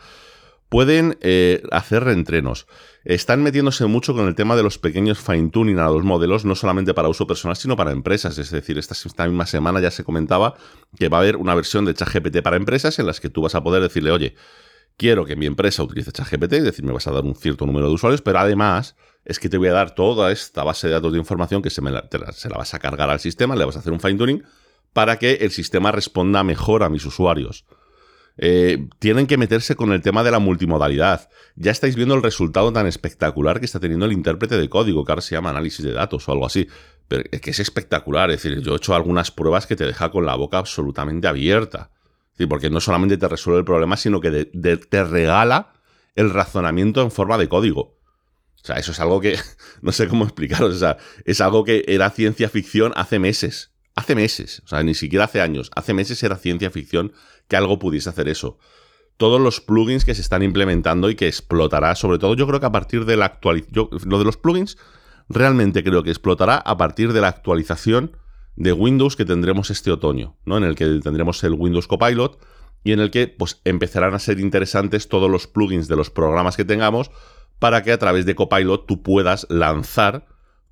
Pueden 0.69 1.17
eh, 1.23 1.63
hacer 1.73 2.05
reentrenos. 2.05 2.67
Están 3.05 3.43
metiéndose 3.43 3.87
mucho 3.87 4.15
con 4.15 4.29
el 4.29 4.35
tema 4.35 4.55
de 4.55 4.63
los 4.63 4.79
pequeños 4.79 5.19
fine-tuning 5.19 5.79
a 5.79 5.89
los 5.89 6.05
modelos, 6.05 6.45
no 6.45 6.55
solamente 6.55 6.93
para 6.93 7.09
uso 7.09 7.27
personal, 7.27 7.57
sino 7.57 7.75
para 7.75 7.91
empresas. 7.91 8.37
Es 8.37 8.51
decir, 8.51 8.77
esta, 8.77 8.95
esta, 8.95 9.27
misma 9.27 9.47
semana 9.47 9.81
ya 9.81 9.91
se 9.91 10.05
comentaba 10.05 10.55
que 10.99 11.09
va 11.09 11.17
a 11.17 11.21
haber 11.21 11.37
una 11.37 11.55
versión 11.55 11.87
de 11.87 11.95
ChatGPT 11.95 12.43
para 12.43 12.57
empresas 12.57 12.99
en 12.99 13.07
las 13.07 13.19
que 13.19 13.31
tú 13.31 13.41
vas 13.41 13.55
a 13.55 13.63
poder 13.63 13.83
decirle, 13.83 14.11
oye, 14.11 14.35
quiero 14.99 15.25
que 15.25 15.37
mi 15.37 15.47
empresa 15.47 15.83
utilice 15.83 16.13
ChatGPT, 16.13 16.53
es 16.55 16.65
decir, 16.65 16.85
me 16.85 16.93
vas 16.93 17.07
a 17.07 17.13
dar 17.13 17.25
un 17.25 17.35
cierto 17.35 17.65
número 17.65 17.87
de 17.89 17.95
usuarios, 17.95 18.21
pero 18.21 18.41
además 18.41 18.97
es 19.25 19.39
que 19.39 19.49
te 19.49 19.57
voy 19.57 19.69
a 19.69 19.73
dar 19.73 19.95
toda 19.95 20.31
esta 20.33 20.65
base 20.65 20.89
de 20.89 20.95
datos 20.95 21.13
de 21.13 21.19
información 21.19 21.63
que 21.63 21.71
se, 21.71 21.81
la, 21.81 22.07
se 22.33 22.51
la 22.51 22.59
vas 22.59 22.75
a 22.75 22.79
cargar 22.79 23.09
al 23.09 23.21
sistema, 23.21 23.57
le 23.57 23.65
vas 23.65 23.77
a 23.77 23.79
hacer 23.79 23.93
un 23.93 24.01
fine 24.01 24.19
tuning 24.19 24.43
para 24.93 25.19
que 25.19 25.35
el 25.35 25.51
sistema 25.51 25.93
responda 25.93 26.43
mejor 26.43 26.83
a 26.83 26.89
mis 26.89 27.07
usuarios. 27.07 27.65
Eh, 28.41 28.89
tienen 28.99 29.27
que 29.27 29.37
meterse 29.37 29.77
con 29.77 29.93
el 29.93 30.01
tema 30.01 30.23
de 30.25 30.31
la 30.31 30.39
multimodalidad. 30.39 31.29
Ya 31.57 31.71
estáis 31.71 31.97
viendo 31.97 32.15
el 32.15 32.23
resultado 32.23 32.73
tan 32.73 32.87
espectacular 32.87 33.59
que 33.61 33.67
está 33.67 33.81
teniendo 33.81 34.07
el 34.07 34.13
intérprete 34.13 34.57
de 34.57 34.69
código, 34.69 35.05
que 35.05 35.13
ahora 35.13 35.23
se 35.23 35.35
llama 35.35 35.51
análisis 35.51 35.85
de 35.85 35.93
datos 35.93 36.29
o 36.29 36.33
algo 36.33 36.47
así. 36.47 36.69
Pero 37.09 37.25
es 37.31 37.41
que 37.41 37.51
es 37.51 37.59
espectacular. 37.59 38.31
Es 38.31 38.43
decir, 38.43 38.61
yo 38.61 38.75
he 38.75 38.77
hecho 38.77 38.95
algunas 38.95 39.31
pruebas 39.31 39.67
que 39.67 39.77
te 39.77 39.85
deja 39.85 40.11
con 40.11 40.25
la 40.25 40.37
boca 40.37 40.59
absolutamente 40.59 41.27
abierta 41.27 41.91
porque 42.47 42.71
no 42.71 42.81
solamente 42.81 43.17
te 43.17 43.29
resuelve 43.29 43.61
el 43.61 43.65
problema, 43.65 43.97
sino 43.97 44.21
que 44.21 44.45
te 44.45 45.05
regala 45.05 45.73
el 46.15 46.31
razonamiento 46.31 47.03
en 47.03 47.11
forma 47.11 47.39
de 47.39 47.49
código. 47.49 47.99
O 48.61 48.65
sea, 48.65 48.77
eso 48.77 48.93
es 48.93 49.01
algo 49.01 49.21
que 49.21 49.39
no 49.83 49.93
sé 49.93 50.09
cómo 50.09 50.25
explicaros. 50.25 50.75
O 50.75 50.79
sea, 50.79 50.99
es 51.25 51.41
algo 51.41 51.65
que 51.65 51.85
era 51.87 52.11
ciencia 52.11 52.49
ficción 52.49 52.93
hace 52.97 53.19
meses. 53.19 53.73
Hace 53.95 54.15
meses. 54.15 54.63
O 54.65 54.69
sea, 54.69 54.83
ni 54.83 54.95
siquiera 54.95 55.25
hace 55.25 55.41
años. 55.41 55.71
Hace 55.75 55.95
meses 55.95 56.23
era 56.23 56.37
ciencia 56.37 56.71
ficción 56.71 57.13
que 57.49 57.57
algo 57.57 57.79
pudiese 57.79 58.09
hacer 58.09 58.29
eso. 58.29 58.59
Todos 59.17 59.41
los 59.41 59.61
plugins 59.61 60.05
que 60.05 60.15
se 60.15 60.21
están 60.21 60.43
implementando 60.43 61.11
y 61.11 61.17
que 61.17 61.27
explotará, 61.27 61.97
sobre 61.97 62.19
todo 62.19 62.37
yo 62.37 62.47
creo 62.47 62.61
que 62.61 62.67
a 62.67 62.73
partir 62.73 63.05
de 63.05 63.17
la 63.17 63.27
actualización. 63.27 63.89
Lo 64.05 64.19
de 64.19 64.25
los 64.25 64.37
plugins 64.37 64.77
realmente 65.29 65.83
creo 65.83 66.03
que 66.03 66.11
explotará 66.11 66.57
a 66.57 66.77
partir 66.77 67.13
de 67.13 67.21
la 67.21 67.29
actualización 67.29 68.17
de 68.59 68.73
Windows 68.73 69.15
que 69.15 69.25
tendremos 69.25 69.71
este 69.71 69.93
otoño, 69.93 70.37
¿no? 70.45 70.57
En 70.57 70.65
el 70.65 70.75
que 70.75 70.85
tendremos 71.01 71.45
el 71.45 71.55
Windows 71.55 71.87
Copilot 71.87 72.41
y 72.83 72.91
en 72.91 72.99
el 72.99 73.13
que 73.13 73.29
pues, 73.29 73.61
empezarán 73.65 74.15
a 74.15 74.19
ser 74.19 74.41
interesantes 74.41 75.09
todos 75.09 75.31
los 75.31 75.47
plugins 75.47 75.87
de 75.87 75.95
los 75.95 76.11
programas 76.11 76.57
que 76.57 76.65
tengamos 76.65 77.13
para 77.61 77.85
que 77.85 77.93
a 77.93 77.99
través 77.99 78.27
de 78.27 78.35
Copilot 78.35 78.85
tú 78.85 79.01
puedas 79.03 79.47
lanzar 79.49 80.27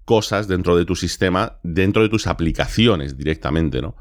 cosas 0.05 0.49
dentro 0.49 0.77
de 0.77 0.85
tu 0.85 0.97
sistema, 0.97 1.61
dentro 1.63 2.03
de 2.03 2.09
tus 2.09 2.27
aplicaciones 2.27 3.17
directamente, 3.17 3.81
¿no? 3.81 3.95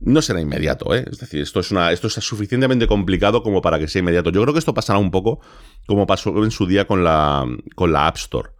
No 0.00 0.22
será 0.22 0.40
inmediato, 0.40 0.92
¿eh? 0.92 1.04
Es 1.08 1.18
decir, 1.18 1.40
esto 1.40 1.60
es, 1.60 1.70
una, 1.70 1.92
esto 1.92 2.08
es 2.08 2.14
suficientemente 2.14 2.88
complicado 2.88 3.44
como 3.44 3.62
para 3.62 3.78
que 3.78 3.86
sea 3.86 4.00
inmediato. 4.00 4.30
Yo 4.30 4.42
creo 4.42 4.54
que 4.54 4.58
esto 4.58 4.74
pasará 4.74 4.98
un 4.98 5.12
poco 5.12 5.40
como 5.86 6.06
pasó 6.06 6.42
en 6.42 6.50
su 6.50 6.66
día 6.66 6.88
con 6.88 7.04
la, 7.04 7.46
con 7.76 7.92
la 7.92 8.08
App 8.08 8.16
Store. 8.16 8.50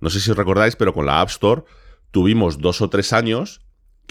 No 0.00 0.10
sé 0.10 0.20
si 0.20 0.32
recordáis, 0.32 0.76
pero 0.76 0.94
con 0.94 1.06
la 1.06 1.20
App 1.20 1.30
Store 1.30 1.64
tuvimos 2.12 2.58
dos 2.58 2.82
o 2.82 2.88
tres 2.88 3.12
años 3.12 3.61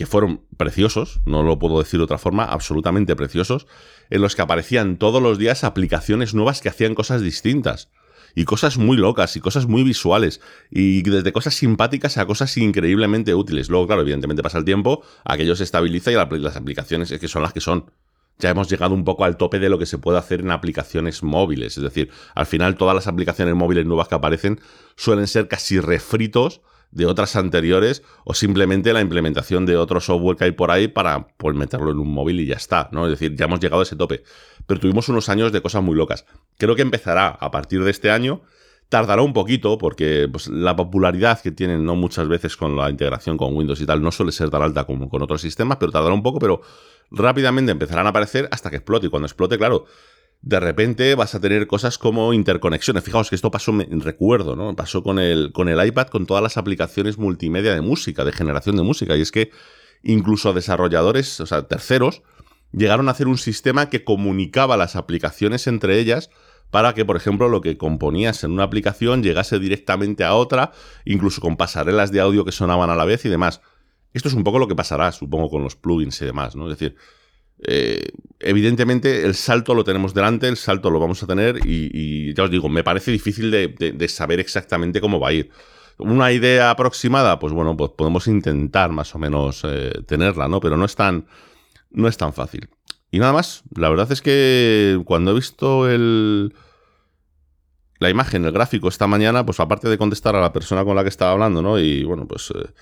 que 0.01 0.07
fueron 0.07 0.41
preciosos, 0.57 1.21
no 1.27 1.43
lo 1.43 1.59
puedo 1.59 1.77
decir 1.77 1.99
de 1.99 2.05
otra 2.05 2.17
forma, 2.17 2.43
absolutamente 2.43 3.15
preciosos, 3.15 3.67
en 4.09 4.23
los 4.23 4.35
que 4.35 4.41
aparecían 4.41 4.97
todos 4.97 5.21
los 5.21 5.37
días 5.37 5.63
aplicaciones 5.63 6.33
nuevas 6.33 6.59
que 6.59 6.69
hacían 6.69 6.95
cosas 6.95 7.21
distintas. 7.21 7.91
Y 8.33 8.45
cosas 8.45 8.79
muy 8.79 8.97
locas, 8.97 9.35
y 9.35 9.41
cosas 9.41 9.67
muy 9.67 9.83
visuales, 9.83 10.41
y 10.71 11.03
desde 11.03 11.31
cosas 11.31 11.53
simpáticas 11.53 12.17
a 12.17 12.25
cosas 12.25 12.57
increíblemente 12.57 13.35
útiles. 13.35 13.69
Luego, 13.69 13.85
claro, 13.85 14.01
evidentemente 14.01 14.41
pasa 14.41 14.57
el 14.57 14.65
tiempo, 14.65 15.03
aquello 15.23 15.55
se 15.55 15.65
estabiliza 15.65 16.11
y 16.11 16.15
las 16.15 16.55
aplicaciones 16.55 17.11
es 17.11 17.19
que 17.19 17.27
son 17.27 17.43
las 17.43 17.53
que 17.53 17.61
son. 17.61 17.91
Ya 18.39 18.49
hemos 18.49 18.71
llegado 18.71 18.95
un 18.95 19.03
poco 19.03 19.23
al 19.23 19.37
tope 19.37 19.59
de 19.59 19.69
lo 19.69 19.77
que 19.77 19.85
se 19.85 19.99
puede 19.99 20.17
hacer 20.17 20.39
en 20.39 20.49
aplicaciones 20.49 21.21
móviles. 21.21 21.77
Es 21.77 21.83
decir, 21.83 22.09
al 22.33 22.47
final 22.47 22.75
todas 22.75 22.95
las 22.95 23.05
aplicaciones 23.05 23.53
móviles 23.53 23.85
nuevas 23.85 24.07
que 24.07 24.15
aparecen 24.15 24.61
suelen 24.95 25.27
ser 25.27 25.47
casi 25.47 25.79
refritos 25.79 26.61
de 26.91 27.06
otras 27.06 27.36
anteriores 27.36 28.04
o 28.25 28.34
simplemente 28.34 28.93
la 28.93 29.01
implementación 29.01 29.65
de 29.65 29.77
otro 29.77 30.01
software 30.01 30.38
que 30.38 30.43
hay 30.45 30.51
por 30.51 30.71
ahí 30.71 30.88
para 30.88 31.27
pues, 31.38 31.56
meterlo 31.56 31.91
en 31.91 31.99
un 31.99 32.13
móvil 32.13 32.39
y 32.39 32.45
ya 32.45 32.56
está, 32.56 32.89
¿no? 32.91 33.06
Es 33.06 33.12
decir, 33.12 33.36
ya 33.36 33.45
hemos 33.45 33.60
llegado 33.60 33.80
a 33.80 33.84
ese 33.84 33.95
tope. 33.95 34.23
Pero 34.67 34.80
tuvimos 34.80 35.08
unos 35.10 35.30
años 35.30 35.51
de 35.51 35.62
cosas 35.62 35.82
muy 35.82 35.95
locas. 35.95 36.25
Creo 36.58 36.75
que 36.75 36.82
empezará 36.82 37.27
a 37.30 37.51
partir 37.51 37.84
de 37.84 37.91
este 37.91 38.12
año. 38.12 38.41
Tardará 38.89 39.21
un 39.21 39.32
poquito 39.32 39.77
porque 39.77 40.27
pues, 40.30 40.49
la 40.49 40.75
popularidad 40.75 41.39
que 41.41 41.51
tienen 41.51 41.86
no 41.86 41.95
muchas 41.95 42.27
veces 42.27 42.58
con 42.58 42.75
la 42.75 42.89
integración 42.89 43.38
con 43.38 43.56
Windows 43.56 43.80
y 43.80 43.86
tal 43.86 44.01
no 44.01 44.12
suele 44.12 44.34
ser 44.34 44.49
tan 44.49 44.62
alta 44.62 44.84
como 44.84 45.10
con 45.10 45.21
otros 45.21 45.41
sistemas, 45.41 45.77
pero 45.80 45.93
tardará 45.93 46.13
un 46.13 46.23
poco, 46.23 46.39
pero 46.39 46.62
rápidamente 47.10 47.71
empezarán 47.71 48.06
a 48.06 48.10
aparecer 48.10 48.49
hasta 48.51 48.69
que 48.69 48.77
explote. 48.77 49.08
Y 49.08 49.10
cuando 49.10 49.27
explote, 49.27 49.58
claro, 49.58 49.86
de 50.41 50.60
repente 50.60 51.13
vas 51.15 51.36
a 51.36 51.39
tener 51.39 51.67
cosas 51.67 51.97
como 51.97 52.34
interconexiones. 52.34 53.04
Fijaos 53.04 53.30
que 53.30 53.36
esto 53.36 53.51
pasó, 53.51 53.71
me 53.71 53.86
recuerdo, 53.89 54.56
¿no? 54.56 54.75
Pasó 54.75 55.04
con 55.04 55.19
el, 55.19 55.51
con 55.51 55.69
el 55.69 55.86
iPad, 55.86 56.08
con 56.08 56.25
todas 56.25 56.41
las 56.41 56.58
aplicaciones 56.58 57.17
multimedia 57.17 57.73
de 57.73 57.82
música, 57.82 58.25
de 58.25 58.32
generación 58.32 58.75
de 58.75 58.84
música. 58.84 59.15
Y 59.15 59.21
es 59.21 59.32
que 59.32 59.51
incluso 60.01 60.54
desarrolladores, 60.54 61.39
o 61.41 61.45
sea, 61.45 61.67
terceros, 61.67 62.23
llegaron 62.71 63.08
a 63.08 63.12
hacer 63.12 63.27
un 63.27 63.38
sistema 63.38 63.89
que 63.89 64.04
comunicaba 64.04 64.77
las 64.77 64.95
aplicaciones 64.95 65.67
entre 65.67 65.99
ellas 65.99 66.32
para 66.71 66.93
que, 66.93 67.06
por 67.06 67.17
ejemplo, 67.17 67.49
lo 67.49 67.62
que 67.62 67.77
componías 67.77 68.43
en 68.43 68.51
una 68.51 68.63
aplicación 68.63 69.21
llegase 69.21 69.60
directamente 69.60 70.23
a 70.23 70.34
otra, 70.34 70.71
incluso 71.06 71.41
con 71.41 71.58
pasarelas 71.58 72.12
de 72.12 72.21
audio 72.21 72.45
que 72.45 72.51
sonaban 72.54 72.89
a 72.89 72.95
la 72.95 73.06
vez 73.06 73.25
y 73.25 73.30
demás. 73.30 73.62
Esto 74.13 74.30
es 74.30 74.34
un 74.34 74.43
poco 74.43 74.58
lo 74.58 74.67
que 74.67 74.75
pasará, 74.75 75.12
supongo, 75.12 75.49
con 75.49 75.63
los 75.63 75.75
plugins 75.75 76.21
y 76.21 76.25
demás, 76.25 76.56
¿no? 76.56 76.71
Es 76.71 76.80
decir, 76.80 76.95
eh, 77.63 78.12
evidentemente 78.39 79.26
el 79.26 79.36
salto 79.36 79.76
lo 79.76 79.84
tenemos 79.84 80.13
delante, 80.13 80.47
el 80.47 80.58
salto 80.58 80.89
lo 80.89 81.00
vamos 81.00 81.21
a 81.24 81.28
tener 81.28 81.60
y, 81.65 82.34
ya 82.34 82.43
os 82.43 82.52
digo, 82.52 82.69
me 82.69 82.84
parece 82.84 83.12
difícil 83.12 83.52
de, 83.52 84.08
saber 84.08 84.39
exactamente 84.39 85.02
cómo 85.02 85.19
va 85.19 85.30
a 85.30 85.34
ir. 85.34 85.52
Una 85.97 86.32
idea 86.32 86.71
aproximada, 86.71 87.38
pues 87.38 87.54
bueno, 87.54 87.78
pues 87.78 87.91
podemos 87.91 88.28
intentar 88.28 88.91
más 88.91 89.13
o 89.13 89.19
menos 89.19 89.62
eh, 89.63 89.93
tenerla, 90.08 90.47
¿no? 90.47 90.60
Pero 90.60 90.76
no 90.76 90.86
es 90.86 90.95
tan, 90.95 91.28
no 91.91 92.08
es 92.08 92.17
tan 92.17 92.34
fácil. 92.34 92.69
Y 93.12 93.19
nada 93.19 93.34
más, 93.34 93.63
la 93.76 93.89
verdad 93.89 94.12
es 94.12 94.21
que 94.21 95.00
cuando 95.06 95.32
he 95.32 95.36
visto 95.36 95.88
el, 95.88 96.56
la 98.00 98.10
imagen, 98.10 98.45
el 98.45 98.52
gráfico 98.52 98.88
esta 98.88 99.06
mañana, 99.06 99.45
pues 99.45 99.60
aparte 99.60 99.89
de 99.89 99.97
contestar 100.00 100.36
a 100.36 100.41
la 100.41 100.52
persona 100.52 100.84
con 100.84 100.95
la 100.95 101.04
que 101.04 101.10
estaba 101.10 101.34
hablando, 101.34 101.62
¿no? 101.62 101.78
Y 101.78 102.04
bueno, 102.04 102.28
pues 102.28 102.52
eh, 102.52 102.74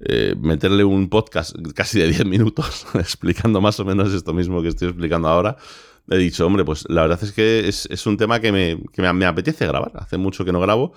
eh, 0.00 0.34
meterle 0.38 0.84
un 0.84 1.08
podcast 1.08 1.56
casi 1.74 1.98
de 1.98 2.08
10 2.08 2.26
minutos 2.26 2.86
explicando 2.94 3.60
más 3.60 3.78
o 3.80 3.84
menos 3.84 4.12
esto 4.12 4.32
mismo 4.32 4.62
que 4.62 4.68
estoy 4.68 4.88
explicando 4.88 5.28
ahora, 5.28 5.56
he 6.10 6.16
dicho, 6.16 6.46
hombre, 6.46 6.64
pues 6.64 6.84
la 6.88 7.02
verdad 7.02 7.18
es 7.22 7.32
que 7.32 7.68
es, 7.68 8.06
un 8.06 8.16
tema 8.16 8.40
que, 8.40 8.52
me, 8.52 8.78
que 8.92 9.02
me 9.02 9.26
apetece 9.26 9.66
grabar. 9.66 9.92
Hace 9.94 10.18
mucho 10.18 10.44
que 10.44 10.52
no 10.52 10.60
grabo. 10.60 10.92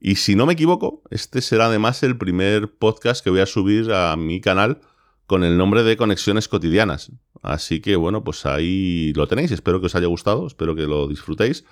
Y 0.00 0.16
si 0.16 0.36
no 0.36 0.46
me 0.46 0.52
equivoco, 0.52 1.02
este 1.10 1.40
será 1.40 1.66
además 1.66 2.02
el 2.02 2.16
primer 2.16 2.72
podcast 2.72 3.22
que 3.22 3.30
voy 3.30 3.40
a 3.40 3.46
subir 3.46 3.92
a 3.92 4.16
mi 4.16 4.40
canal 4.40 4.80
con 5.26 5.44
el 5.44 5.58
nombre 5.58 5.82
de 5.82 5.96
Conexiones 5.96 6.48
Cotidianas. 6.48 7.12
Así 7.42 7.80
que 7.80 7.96
bueno, 7.96 8.24
pues 8.24 8.46
ahí 8.46 9.12
lo 9.14 9.26
tenéis. 9.26 9.50
Espero 9.50 9.80
que 9.80 9.86
os 9.86 9.94
haya 9.94 10.06
gustado, 10.06 10.46
espero 10.46 10.74
que 10.74 10.82
lo 10.82 11.08
disfrutéis. 11.08 11.64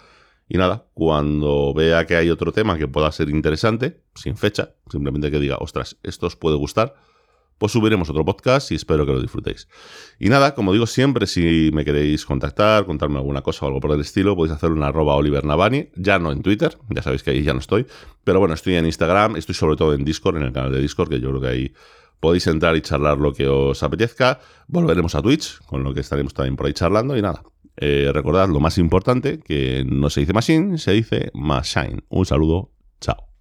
Y 0.48 0.59
nada, 0.59 0.87
cuando 0.94 1.74
vea 1.74 2.06
que 2.06 2.16
hay 2.16 2.30
otro 2.30 2.52
tema 2.52 2.78
que 2.78 2.87
pueda 2.87 3.11
ser 3.11 3.28
interesante, 3.30 4.02
sin 4.14 4.37
fecha, 4.37 4.74
simplemente 4.90 5.30
que 5.30 5.40
diga, 5.40 5.56
ostras, 5.59 5.96
esto 6.02 6.26
os 6.26 6.37
puede 6.37 6.56
gustar, 6.56 6.94
pues 7.59 7.72
subiremos 7.72 8.11
otro 8.11 8.24
podcast 8.24 8.70
y 8.70 8.74
espero 8.74 9.06
que 9.06 9.12
lo 9.12 9.20
disfrutéis. 9.20 9.68
Y 10.18 10.28
nada, 10.28 10.54
como 10.54 10.72
digo 10.72 10.87
siempre, 10.87 11.26
si 11.26 11.70
me 11.72 11.85
queréis 11.85 12.24
contactar, 12.26 12.87
contarme 12.87 13.16
alguna 13.16 13.42
cosa 13.42 13.64
o 13.64 13.68
algo 13.68 13.80
por 13.80 13.92
el 13.92 14.00
estilo, 14.00 14.37
podéis 14.37 14.54
hacerlo 14.54 14.76
en 14.76 14.82
arroba 14.82 15.14
Oliver 15.14 15.44
Navani, 15.44 15.88
ya 15.96 16.18
no 16.18 16.32
en 16.32 16.42
Twitter, 16.42 16.76
ya 16.90 17.02
sabéis 17.02 17.22
que 17.22 17.30
ahí 17.30 17.42
ya 17.42 17.54
no 17.54 17.61
estoy, 17.61 17.87
pero 18.24 18.38
bueno, 18.38 18.54
estoy 18.54 18.74
en 18.74 18.87
Instagram, 18.87 19.37
estoy 19.37 19.54
sobre 19.54 19.76
todo 19.76 19.94
en 19.94 20.04
Discord, 20.04 20.37
en 20.37 20.42
el 20.44 20.52
canal 20.52 20.72
de 20.72 20.80
Discord, 20.80 21.09
que 21.09 21.20
yo 21.20 21.30
creo 21.30 21.40
que 21.40 21.48
ahí 21.48 21.72
podéis 22.20 22.46
entrar 22.46 22.76
y 22.76 22.82
charlar 22.82 23.18
lo 23.18 23.32
que 23.32 23.48
os 23.48 23.82
apetezca. 23.82 24.40
Volveremos 24.68 25.14
a 25.14 25.22
Twitch, 25.22 25.61
con 25.66 25.82
lo 25.82 25.94
que 25.94 26.00
estaremos 26.00 26.35
también 26.35 26.56
por 26.56 26.66
ahí 26.66 26.72
charlando 26.72 27.16
y 27.16 27.22
nada. 27.22 27.42
Eh, 27.76 28.10
recordad 28.12 28.48
lo 28.48 28.60
más 28.60 28.78
importante, 28.78 29.38
que 29.38 29.84
no 29.86 30.10
se 30.10 30.20
dice 30.20 30.32
machine, 30.32 30.78
se 30.78 30.92
dice 30.92 31.30
machine. 31.34 32.02
Un 32.08 32.26
saludo, 32.26 32.70
chao. 33.00 33.36